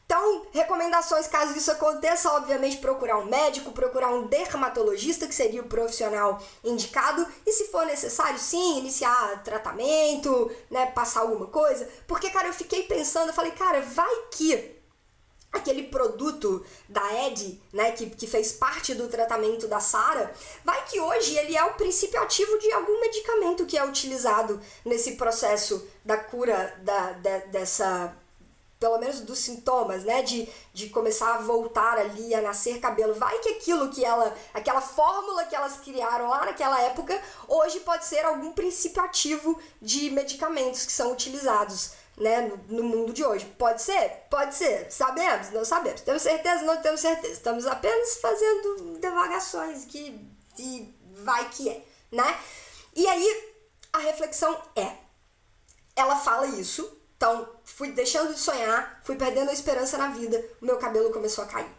Então, 0.05 0.47
recomendações 0.51 1.27
caso 1.27 1.55
isso 1.55 1.71
aconteça, 1.71 2.31
obviamente 2.31 2.77
procurar 2.77 3.19
um 3.19 3.25
médico, 3.25 3.71
procurar 3.71 4.09
um 4.09 4.25
dermatologista, 4.25 5.27
que 5.27 5.35
seria 5.35 5.61
o 5.61 5.67
profissional 5.67 6.41
indicado, 6.63 7.27
e 7.45 7.51
se 7.51 7.65
for 7.65 7.85
necessário, 7.85 8.39
sim, 8.39 8.79
iniciar 8.79 9.43
tratamento, 9.43 10.49
né, 10.71 10.87
passar 10.87 11.19
alguma 11.19 11.45
coisa, 11.45 11.87
porque, 12.07 12.31
cara, 12.31 12.47
eu 12.47 12.53
fiquei 12.53 12.83
pensando, 12.83 13.27
eu 13.27 13.35
falei, 13.35 13.51
cara, 13.51 13.81
vai 13.81 14.15
que 14.31 14.78
aquele 15.51 15.83
produto 15.83 16.65
da 16.87 17.25
Ed, 17.25 17.61
né, 17.73 17.91
que, 17.91 18.09
que 18.09 18.27
fez 18.27 18.51
parte 18.51 18.93
do 18.93 19.07
tratamento 19.07 19.67
da 19.67 19.79
Sara, 19.79 20.33
vai 20.63 20.85
que 20.85 20.99
hoje 20.99 21.35
ele 21.37 21.55
é 21.57 21.63
o 21.63 21.73
princípio 21.73 22.21
ativo 22.21 22.57
de 22.59 22.71
algum 22.71 22.99
medicamento 22.99 23.65
que 23.65 23.77
é 23.77 23.83
utilizado 23.83 24.61
nesse 24.85 25.13
processo 25.15 25.87
da 26.05 26.17
cura 26.17 26.75
da, 26.83 27.13
da 27.13 27.37
dessa 27.39 28.15
pelo 28.79 28.97
menos 28.97 29.19
dos 29.19 29.39
sintomas, 29.39 30.05
né, 30.05 30.21
de, 30.21 30.47
de 30.73 30.89
começar 30.89 31.35
a 31.35 31.39
voltar 31.39 31.97
ali 31.97 32.33
a 32.33 32.41
nascer 32.41 32.79
cabelo. 32.79 33.13
Vai 33.13 33.37
que 33.39 33.49
aquilo 33.49 33.89
que 33.89 34.05
ela, 34.05 34.33
aquela 34.53 34.79
fórmula 34.79 35.43
que 35.43 35.55
elas 35.55 35.77
criaram 35.81 36.29
lá 36.29 36.45
naquela 36.45 36.81
época, 36.83 37.21
hoje 37.45 37.81
pode 37.81 38.05
ser 38.05 38.23
algum 38.23 38.53
princípio 38.53 39.03
ativo 39.03 39.59
de 39.81 40.09
medicamentos 40.11 40.85
que 40.85 40.93
são 40.93 41.11
utilizados 41.11 41.91
né, 42.19 42.51
no, 42.67 42.83
mundo 42.83 43.13
de 43.13 43.23
hoje. 43.23 43.45
Pode 43.57 43.81
ser? 43.81 44.27
Pode 44.29 44.53
ser. 44.55 44.91
Sabemos? 44.91 45.51
Não 45.51 45.63
sabemos. 45.63 46.01
Temos 46.01 46.21
certeza? 46.21 46.63
Não 46.63 46.77
temos 46.81 46.99
certeza. 46.99 47.33
Estamos 47.33 47.65
apenas 47.65 48.17
fazendo 48.17 48.97
devagações 48.99 49.85
que, 49.85 50.19
que 50.55 50.93
vai 51.23 51.49
que 51.49 51.69
é, 51.69 51.83
né? 52.11 52.39
E 52.95 53.07
aí, 53.07 53.53
a 53.93 53.99
reflexão 53.99 54.59
é, 54.75 54.95
ela 55.95 56.15
fala 56.15 56.47
isso, 56.47 56.97
então 57.15 57.49
fui 57.63 57.91
deixando 57.91 58.33
de 58.33 58.39
sonhar, 58.39 59.01
fui 59.03 59.15
perdendo 59.15 59.49
a 59.49 59.53
esperança 59.53 59.97
na 59.97 60.07
vida, 60.07 60.43
o 60.61 60.65
meu 60.65 60.77
cabelo 60.77 61.11
começou 61.11 61.43
a 61.43 61.47
cair. 61.47 61.69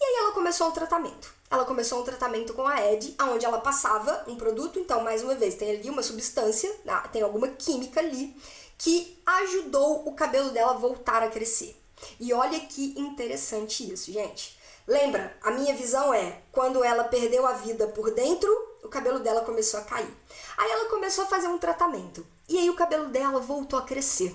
E 0.00 0.04
aí 0.04 0.14
ela 0.24 0.32
começou 0.32 0.68
um 0.68 0.72
tratamento. 0.72 1.32
Ela 1.48 1.64
começou 1.64 2.00
um 2.00 2.04
tratamento 2.04 2.54
com 2.54 2.66
a 2.66 2.92
Ed, 2.92 3.14
onde 3.22 3.44
ela 3.44 3.60
passava 3.60 4.24
um 4.26 4.36
produto, 4.36 4.78
então 4.78 5.04
mais 5.04 5.22
uma 5.22 5.34
vez 5.34 5.54
tem 5.54 5.70
ali 5.70 5.90
uma 5.90 6.02
substância, 6.02 6.74
tem 7.12 7.22
alguma 7.22 7.46
química 7.48 8.00
ali, 8.00 8.34
que 8.82 9.22
ajudou 9.24 10.08
o 10.08 10.12
cabelo 10.12 10.50
dela 10.50 10.74
voltar 10.74 11.22
a 11.22 11.30
crescer. 11.30 11.80
E 12.18 12.32
olha 12.32 12.58
que 12.58 12.98
interessante 12.98 13.92
isso, 13.92 14.10
gente. 14.10 14.58
Lembra, 14.88 15.36
a 15.40 15.52
minha 15.52 15.72
visão 15.76 16.12
é 16.12 16.42
quando 16.50 16.82
ela 16.82 17.04
perdeu 17.04 17.46
a 17.46 17.52
vida 17.52 17.86
por 17.86 18.10
dentro, 18.10 18.50
o 18.82 18.88
cabelo 18.88 19.20
dela 19.20 19.42
começou 19.42 19.78
a 19.78 19.84
cair. 19.84 20.12
Aí 20.56 20.68
ela 20.68 20.90
começou 20.90 21.22
a 21.22 21.28
fazer 21.28 21.46
um 21.46 21.58
tratamento. 21.58 22.26
E 22.48 22.58
aí 22.58 22.68
o 22.68 22.74
cabelo 22.74 23.08
dela 23.08 23.38
voltou 23.38 23.78
a 23.78 23.84
crescer. 23.84 24.34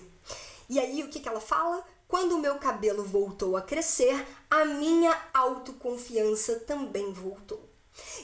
E 0.70 0.80
aí 0.80 1.04
o 1.04 1.10
que, 1.10 1.20
que 1.20 1.28
ela 1.28 1.42
fala? 1.42 1.84
Quando 2.08 2.38
o 2.38 2.40
meu 2.40 2.56
cabelo 2.56 3.04
voltou 3.04 3.58
a 3.58 3.62
crescer, 3.62 4.26
a 4.50 4.64
minha 4.64 5.14
autoconfiança 5.34 6.62
também 6.62 7.12
voltou. 7.12 7.62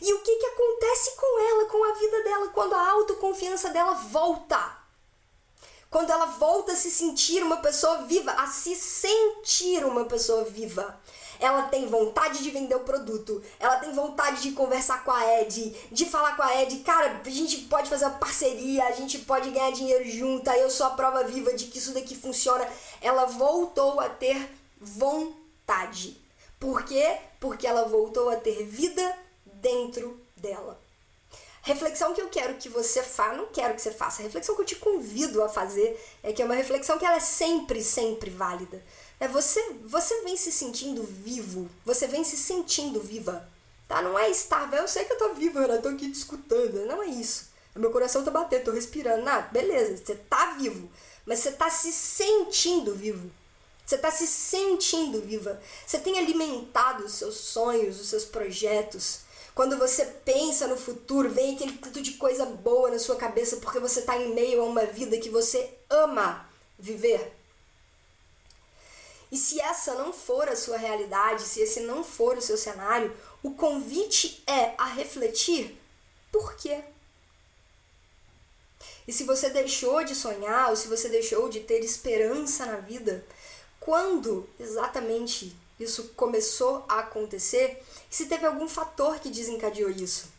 E 0.01 0.13
o 0.13 0.21
que, 0.21 0.35
que 0.37 0.45
acontece 0.45 1.17
com 1.17 1.49
ela, 1.49 1.65
com 1.65 1.83
a 1.83 1.93
vida 1.95 2.23
dela, 2.23 2.47
quando 2.47 2.75
a 2.75 2.91
autoconfiança 2.91 3.71
dela 3.71 3.93
volta? 3.95 4.82
Quando 5.93 6.09
ela 6.09 6.25
volta 6.25 6.71
a 6.71 6.75
se 6.75 6.89
sentir 6.89 7.43
uma 7.43 7.57
pessoa 7.57 7.99
viva, 7.99 8.31
a 8.31 8.47
se 8.47 8.75
sentir 8.75 9.85
uma 9.85 10.05
pessoa 10.05 10.43
viva. 10.43 10.99
Ela 11.39 11.63
tem 11.63 11.87
vontade 11.87 12.41
de 12.41 12.49
vender 12.49 12.73
o 12.73 12.79
produto, 12.79 13.43
ela 13.59 13.75
tem 13.75 13.93
vontade 13.93 14.41
de 14.41 14.53
conversar 14.53 15.03
com 15.03 15.11
a 15.11 15.41
Ed, 15.41 15.75
de 15.91 16.05
falar 16.05 16.35
com 16.35 16.41
a 16.41 16.61
Ed, 16.61 16.79
cara, 16.79 17.21
a 17.23 17.29
gente 17.29 17.57
pode 17.65 17.89
fazer 17.89 18.05
uma 18.05 18.17
parceria, 18.17 18.85
a 18.85 18.91
gente 18.91 19.19
pode 19.19 19.51
ganhar 19.51 19.71
dinheiro 19.71 20.09
junto, 20.09 20.49
eu 20.49 20.69
sou 20.69 20.87
a 20.87 20.91
prova 20.91 21.23
viva 21.25 21.53
de 21.53 21.65
que 21.65 21.77
isso 21.77 21.93
daqui 21.93 22.15
funciona. 22.15 22.67
Ela 22.99 23.25
voltou 23.25 23.99
a 23.99 24.09
ter 24.09 24.49
vontade. 24.81 26.19
Por 26.59 26.83
quê? 26.85 27.19
Porque 27.39 27.67
ela 27.67 27.87
voltou 27.87 28.29
a 28.29 28.35
ter 28.35 28.65
vida 28.65 29.15
dentro 29.45 30.19
dela. 30.35 30.82
Reflexão 31.65 32.13
que 32.13 32.21
eu 32.21 32.27
quero 32.27 32.55
que 32.55 32.67
você 32.67 33.01
faça, 33.01 33.37
não 33.37 33.45
quero 33.45 33.73
que 33.73 33.81
você 33.81 33.91
faça, 33.91 34.21
a 34.21 34.25
reflexão 34.25 34.53
que 34.53 34.61
eu 34.61 34.65
te 34.65 34.75
convido 34.75 35.41
a 35.41 35.47
fazer 35.47 35.97
é 36.21 36.33
que 36.33 36.41
é 36.41 36.45
uma 36.45 36.55
reflexão 36.55 36.99
que 36.99 37.05
ela 37.05 37.15
é 37.15 37.21
sempre, 37.21 37.81
sempre 37.81 38.29
válida. 38.29 38.83
É 39.17 39.29
você, 39.29 39.61
você 39.85 40.23
vem 40.23 40.35
se 40.35 40.51
sentindo 40.51 41.03
vivo, 41.03 41.69
você 41.85 42.05
vem 42.05 42.21
se 42.25 42.35
sentindo 42.35 42.99
viva, 42.99 43.49
tá? 43.87 44.01
Não 44.01 44.19
é 44.19 44.29
estar, 44.29 44.73
eu 44.73 44.89
sei 44.89 45.05
que 45.05 45.13
eu 45.13 45.17
tô 45.17 45.33
viva, 45.35 45.61
eu 45.61 45.81
tô 45.81 45.87
aqui 45.87 46.11
te 46.11 46.17
escutando, 46.17 46.85
não 46.85 47.01
é 47.01 47.07
isso. 47.07 47.47
Meu 47.73 47.91
coração 47.91 48.25
tá 48.25 48.29
batendo, 48.29 48.65
tô 48.65 48.71
respirando, 48.71 49.23
nada, 49.23 49.47
beleza, 49.49 49.95
você 49.95 50.15
tá 50.15 50.57
vivo, 50.59 50.91
mas 51.25 51.39
você 51.39 51.53
tá 51.53 51.69
se 51.69 51.93
sentindo 51.93 52.93
vivo. 52.93 53.31
Você 53.85 53.95
está 53.95 54.11
se 54.11 54.25
sentindo 54.27 55.21
viva. 55.21 55.61
Você 55.85 55.99
tem 55.99 56.17
alimentado 56.17 57.03
os 57.03 57.13
seus 57.13 57.35
sonhos, 57.35 57.99
os 57.99 58.09
seus 58.09 58.23
projetos. 58.23 59.19
Quando 59.55 59.77
você 59.77 60.05
pensa 60.05 60.67
no 60.67 60.75
futuro, 60.75 61.29
vem 61.29 61.55
aquele 61.55 61.77
tanto 61.77 62.01
de 62.01 62.13
coisa 62.13 62.45
boa 62.45 62.89
na 62.89 62.97
sua 62.97 63.15
cabeça 63.15 63.57
porque 63.57 63.79
você 63.79 63.99
está 63.99 64.17
em 64.17 64.33
meio 64.33 64.61
a 64.61 64.65
uma 64.65 64.85
vida 64.85 65.17
que 65.17 65.29
você 65.29 65.77
ama 65.89 66.49
viver. 66.77 67.33
E 69.31 69.37
se 69.37 69.59
essa 69.59 69.95
não 69.95 70.11
for 70.13 70.47
a 70.47 70.55
sua 70.55 70.77
realidade, 70.77 71.43
se 71.43 71.59
esse 71.61 71.81
não 71.81 72.03
for 72.03 72.37
o 72.37 72.41
seu 72.41 72.57
cenário, 72.57 73.15
o 73.41 73.51
convite 73.51 74.43
é 74.47 74.73
a 74.77 74.85
refletir 74.85 75.79
por 76.31 76.55
quê? 76.55 76.83
E 79.07 79.13
se 79.13 79.23
você 79.23 79.49
deixou 79.49 80.03
de 80.03 80.15
sonhar, 80.15 80.69
ou 80.69 80.75
se 80.75 80.87
você 80.87 81.09
deixou 81.09 81.47
de 81.47 81.59
ter 81.59 81.83
esperança 81.83 82.65
na 82.65 82.77
vida, 82.77 83.23
quando 83.79 84.49
exatamente 84.59 85.55
isso 85.83 86.13
começou 86.15 86.85
a 86.87 86.99
acontecer 86.99 87.83
se 88.09 88.27
teve 88.27 88.45
algum 88.45 88.67
fator 88.67 89.19
que 89.19 89.29
desencadeou 89.29 89.89
isso. 89.89 90.31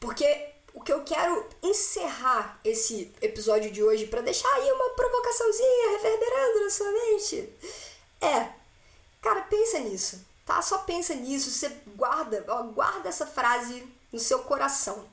Porque 0.00 0.50
o 0.74 0.80
que 0.80 0.92
eu 0.92 1.04
quero 1.04 1.46
encerrar 1.62 2.58
esse 2.64 3.12
episódio 3.20 3.70
de 3.70 3.82
hoje 3.82 4.06
para 4.06 4.22
deixar 4.22 4.52
aí 4.54 4.72
uma 4.72 4.90
provocaçãozinha 4.90 5.90
reverberando 5.92 6.60
na 6.60 6.70
sua 6.70 6.90
mente 6.90 7.52
é, 8.20 8.52
cara, 9.20 9.42
pensa 9.42 9.80
nisso, 9.80 10.24
tá? 10.46 10.62
Só 10.62 10.78
pensa 10.78 11.14
nisso, 11.14 11.50
você 11.50 11.68
guarda, 11.96 12.44
ó, 12.48 12.62
guarda 12.62 13.08
essa 13.08 13.26
frase 13.26 13.86
no 14.12 14.18
seu 14.18 14.40
coração. 14.44 15.08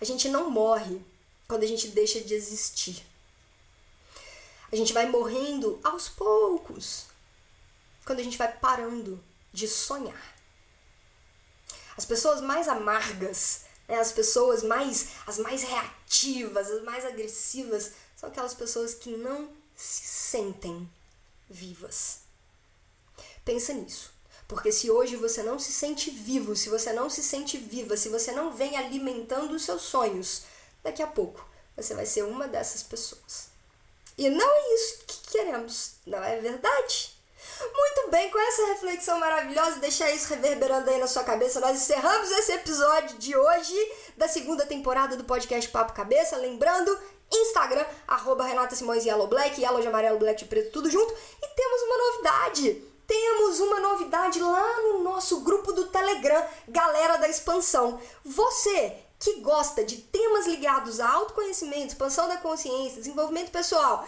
A 0.00 0.04
gente 0.04 0.28
não 0.28 0.50
morre 0.50 1.00
quando 1.46 1.62
a 1.62 1.66
gente 1.66 1.88
deixa 1.88 2.20
de 2.20 2.34
existir. 2.34 3.06
A 4.72 4.76
gente 4.76 4.94
vai 4.94 5.06
morrendo 5.06 5.78
aos 5.84 6.08
poucos. 6.08 7.06
Quando 8.06 8.20
a 8.20 8.22
gente 8.22 8.38
vai 8.38 8.50
parando 8.50 9.22
de 9.52 9.68
sonhar. 9.68 10.34
As 11.96 12.06
pessoas 12.06 12.40
mais 12.40 12.68
amargas, 12.68 13.66
né, 13.86 14.00
as 14.00 14.12
pessoas 14.12 14.62
mais 14.62 15.10
as 15.26 15.38
mais 15.38 15.62
reativas, 15.62 16.70
as 16.70 16.82
mais 16.82 17.04
agressivas, 17.04 17.92
são 18.16 18.30
aquelas 18.30 18.54
pessoas 18.54 18.94
que 18.94 19.14
não 19.14 19.50
se 19.76 20.04
sentem 20.04 20.90
vivas. 21.50 22.20
Pensa 23.44 23.74
nisso. 23.74 24.10
Porque 24.48 24.72
se 24.72 24.90
hoje 24.90 25.16
você 25.16 25.42
não 25.42 25.58
se 25.58 25.72
sente 25.72 26.10
vivo, 26.10 26.56
se 26.56 26.68
você 26.70 26.92
não 26.92 27.10
se 27.10 27.22
sente 27.22 27.58
viva, 27.58 27.96
se 27.96 28.08
você 28.08 28.32
não 28.32 28.52
vem 28.52 28.76
alimentando 28.76 29.54
os 29.54 29.64
seus 29.64 29.82
sonhos, 29.82 30.44
daqui 30.82 31.02
a 31.02 31.06
pouco 31.06 31.46
você 31.76 31.94
vai 31.94 32.06
ser 32.06 32.24
uma 32.24 32.48
dessas 32.48 32.82
pessoas. 32.82 33.51
E 34.16 34.28
não 34.28 34.50
é 34.50 34.74
isso 34.74 34.98
que 35.06 35.30
queremos, 35.30 35.94
não 36.06 36.22
é 36.22 36.36
verdade? 36.36 37.12
Muito 37.60 38.10
bem, 38.10 38.30
com 38.30 38.38
essa 38.38 38.66
reflexão 38.66 39.18
maravilhosa, 39.18 39.78
deixar 39.78 40.10
isso 40.10 40.28
reverberando 40.28 40.90
aí 40.90 40.98
na 40.98 41.06
sua 41.06 41.22
cabeça, 41.22 41.60
nós 41.60 41.76
encerramos 41.76 42.30
esse 42.30 42.52
episódio 42.52 43.18
de 43.18 43.36
hoje 43.36 43.92
da 44.16 44.26
segunda 44.26 44.66
temporada 44.66 45.16
do 45.16 45.24
podcast 45.24 45.70
Papo 45.70 45.92
Cabeça. 45.92 46.36
Lembrando, 46.36 46.96
Instagram, 47.32 47.84
arroba 48.06 48.44
Renata 48.44 48.74
Simões 48.74 49.04
Yellow 49.04 49.26
Black, 49.26 49.60
Yellow 49.60 49.80
de 49.80 49.88
amarelo, 49.88 50.18
Black 50.18 50.42
de 50.42 50.48
preto, 50.48 50.70
tudo 50.70 50.90
junto. 50.90 51.12
E 51.12 51.48
temos 51.54 51.82
uma 51.82 51.98
novidade. 51.98 52.92
Temos 53.06 53.60
uma 53.60 53.80
novidade 53.80 54.40
lá 54.40 54.80
no 54.82 55.02
nosso 55.02 55.40
grupo 55.40 55.72
do 55.72 55.86
Telegram, 55.86 56.44
Galera 56.68 57.16
da 57.16 57.28
Expansão. 57.28 58.00
Você 58.24 58.96
que 59.22 59.38
gosta 59.40 59.84
de 59.84 59.98
temas 59.98 60.48
ligados 60.48 60.98
a 60.98 61.08
autoconhecimento, 61.08 61.92
expansão 61.92 62.26
da 62.26 62.38
consciência, 62.38 62.98
desenvolvimento 62.98 63.52
pessoal, 63.52 64.04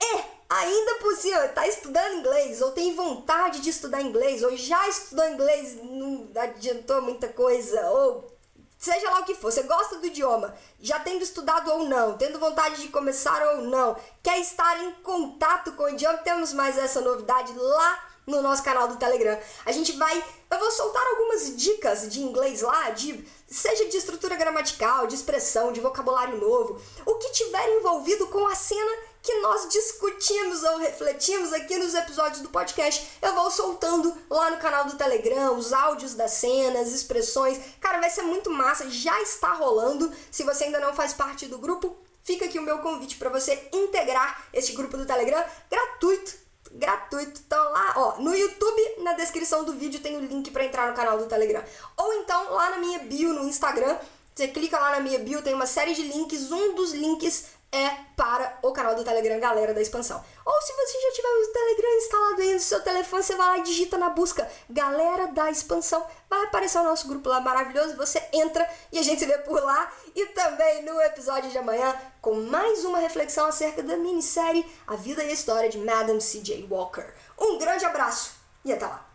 é 0.00 0.24
ainda 0.48 1.00
possível 1.00 1.44
está 1.46 1.66
estudando 1.66 2.18
inglês 2.18 2.62
ou 2.62 2.70
tem 2.70 2.94
vontade 2.94 3.58
de 3.58 3.70
estudar 3.70 4.00
inglês 4.00 4.44
ou 4.44 4.56
já 4.56 4.88
estudou 4.88 5.28
inglês, 5.28 5.76
não 5.82 6.30
adiantou 6.36 7.02
muita 7.02 7.26
coisa 7.28 7.90
ou 7.90 8.36
seja 8.78 9.10
lá 9.10 9.18
o 9.18 9.24
que 9.24 9.34
for, 9.34 9.50
você 9.50 9.64
gosta 9.64 9.96
do 9.96 10.06
idioma, 10.06 10.54
já 10.78 11.00
tendo 11.00 11.22
estudado 11.22 11.68
ou 11.72 11.88
não, 11.88 12.16
tendo 12.16 12.38
vontade 12.38 12.80
de 12.80 12.88
começar 12.88 13.42
ou 13.48 13.62
não, 13.62 13.96
quer 14.22 14.38
estar 14.38 14.80
em 14.80 14.92
contato 15.02 15.72
com 15.72 15.82
o 15.82 15.88
idioma, 15.88 16.18
temos 16.18 16.52
mais 16.52 16.78
essa 16.78 17.00
novidade 17.00 17.52
lá 17.52 18.08
no 18.26 18.42
nosso 18.42 18.62
canal 18.62 18.86
do 18.86 18.96
Telegram. 18.96 19.38
A 19.64 19.72
gente 19.72 19.92
vai, 19.92 20.24
eu 20.50 20.58
vou 20.58 20.70
soltar 20.70 21.04
algumas 21.06 21.56
dicas 21.56 22.08
de 22.08 22.20
inglês 22.20 22.60
lá, 22.60 22.90
de 22.90 23.24
seja 23.48 23.86
de 23.86 23.96
estrutura 23.96 24.36
gramatical, 24.36 25.06
de 25.06 25.14
expressão, 25.14 25.72
de 25.72 25.80
vocabulário 25.80 26.38
novo, 26.38 26.80
o 27.04 27.14
que 27.14 27.30
tiver 27.32 27.68
envolvido 27.76 28.26
com 28.28 28.46
a 28.46 28.54
cena 28.54 28.90
que 29.22 29.34
nós 29.40 29.68
discutimos 29.68 30.62
ou 30.62 30.78
refletimos 30.78 31.52
aqui 31.52 31.76
nos 31.76 31.94
episódios 31.94 32.40
do 32.40 32.48
podcast, 32.48 33.18
eu 33.20 33.34
vou 33.34 33.50
soltando 33.50 34.16
lá 34.30 34.50
no 34.50 34.58
canal 34.58 34.84
do 34.84 34.96
Telegram, 34.96 35.56
os 35.56 35.72
áudios 35.72 36.14
das 36.14 36.32
cenas, 36.32 36.92
expressões. 36.92 37.58
Cara, 37.80 37.98
vai 37.98 38.08
ser 38.08 38.22
muito 38.22 38.50
massa, 38.50 38.88
já 38.88 39.20
está 39.20 39.52
rolando. 39.52 40.12
Se 40.30 40.44
você 40.44 40.64
ainda 40.64 40.78
não 40.78 40.94
faz 40.94 41.12
parte 41.12 41.46
do 41.46 41.58
grupo, 41.58 41.96
fica 42.22 42.44
aqui 42.44 42.58
o 42.58 42.62
meu 42.62 42.78
convite 42.78 43.16
para 43.16 43.28
você 43.28 43.68
integrar 43.72 44.46
este 44.52 44.72
grupo 44.72 44.96
do 44.96 45.04
Telegram 45.04 45.44
gratuito 45.68 46.45
gratuito. 46.72 47.40
Então 47.46 47.72
lá, 47.72 47.94
ó, 47.96 48.20
no 48.20 48.34
YouTube, 48.34 49.02
na 49.02 49.12
descrição 49.14 49.64
do 49.64 49.72
vídeo 49.72 50.00
tem 50.00 50.16
o 50.16 50.20
link 50.20 50.50
para 50.50 50.64
entrar 50.64 50.88
no 50.88 50.96
canal 50.96 51.18
do 51.18 51.26
Telegram. 51.26 51.62
Ou 51.96 52.12
então 52.14 52.52
lá 52.52 52.70
na 52.70 52.78
minha 52.78 52.98
bio 53.00 53.32
no 53.32 53.48
Instagram, 53.48 53.96
você 54.34 54.48
clica 54.48 54.78
lá 54.78 54.90
na 54.90 55.00
minha 55.00 55.18
bio, 55.18 55.40
tem 55.42 55.54
uma 55.54 55.66
série 55.66 55.94
de 55.94 56.02
links. 56.02 56.52
Um 56.52 56.74
dos 56.74 56.92
links 56.92 57.46
é 57.72 57.90
para 58.16 58.58
o 58.62 58.72
canal 58.72 58.94
do 58.94 59.04
Telegram 59.04 59.38
Galera 59.38 59.74
da 59.74 59.80
Expansão. 59.80 60.24
Ou 60.44 60.62
se 60.62 60.72
você 60.72 61.00
já 61.00 61.12
tiver 61.12 61.28
o 61.28 61.52
Telegram 61.52 61.96
instalado 61.96 62.42
aí 62.42 62.54
no 62.54 62.60
seu 62.60 62.80
telefone, 62.82 63.22
você 63.22 63.34
vai 63.34 63.46
lá 63.48 63.58
e 63.58 63.62
digita 63.62 63.98
na 63.98 64.10
busca 64.10 64.48
Galera 64.70 65.28
da 65.28 65.50
Expansão. 65.50 66.06
Vai 66.28 66.44
aparecer 66.44 66.78
o 66.78 66.84
nosso 66.84 67.06
grupo 67.08 67.28
lá 67.28 67.40
maravilhoso, 67.40 67.96
você 67.96 68.22
entra 68.32 68.68
e 68.90 68.98
a 68.98 69.02
gente 69.02 69.18
se 69.18 69.26
vê 69.26 69.38
por 69.38 69.62
lá. 69.62 69.92
E 70.14 70.26
também 70.26 70.82
no 70.82 71.00
episódio 71.02 71.50
de 71.50 71.58
amanhã 71.58 71.94
com 72.20 72.34
mais 72.34 72.84
uma 72.84 72.98
reflexão 72.98 73.46
acerca 73.46 73.82
da 73.82 73.96
minissérie 73.96 74.64
A 74.86 74.96
Vida 74.96 75.22
e 75.22 75.30
a 75.30 75.32
História 75.32 75.68
de 75.68 75.78
Madame 75.78 76.20
C.J. 76.20 76.66
Walker. 76.70 77.12
Um 77.38 77.58
grande 77.58 77.84
abraço 77.84 78.32
e 78.64 78.72
até 78.72 78.86
lá. 78.86 79.06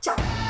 Tchau! 0.00 0.45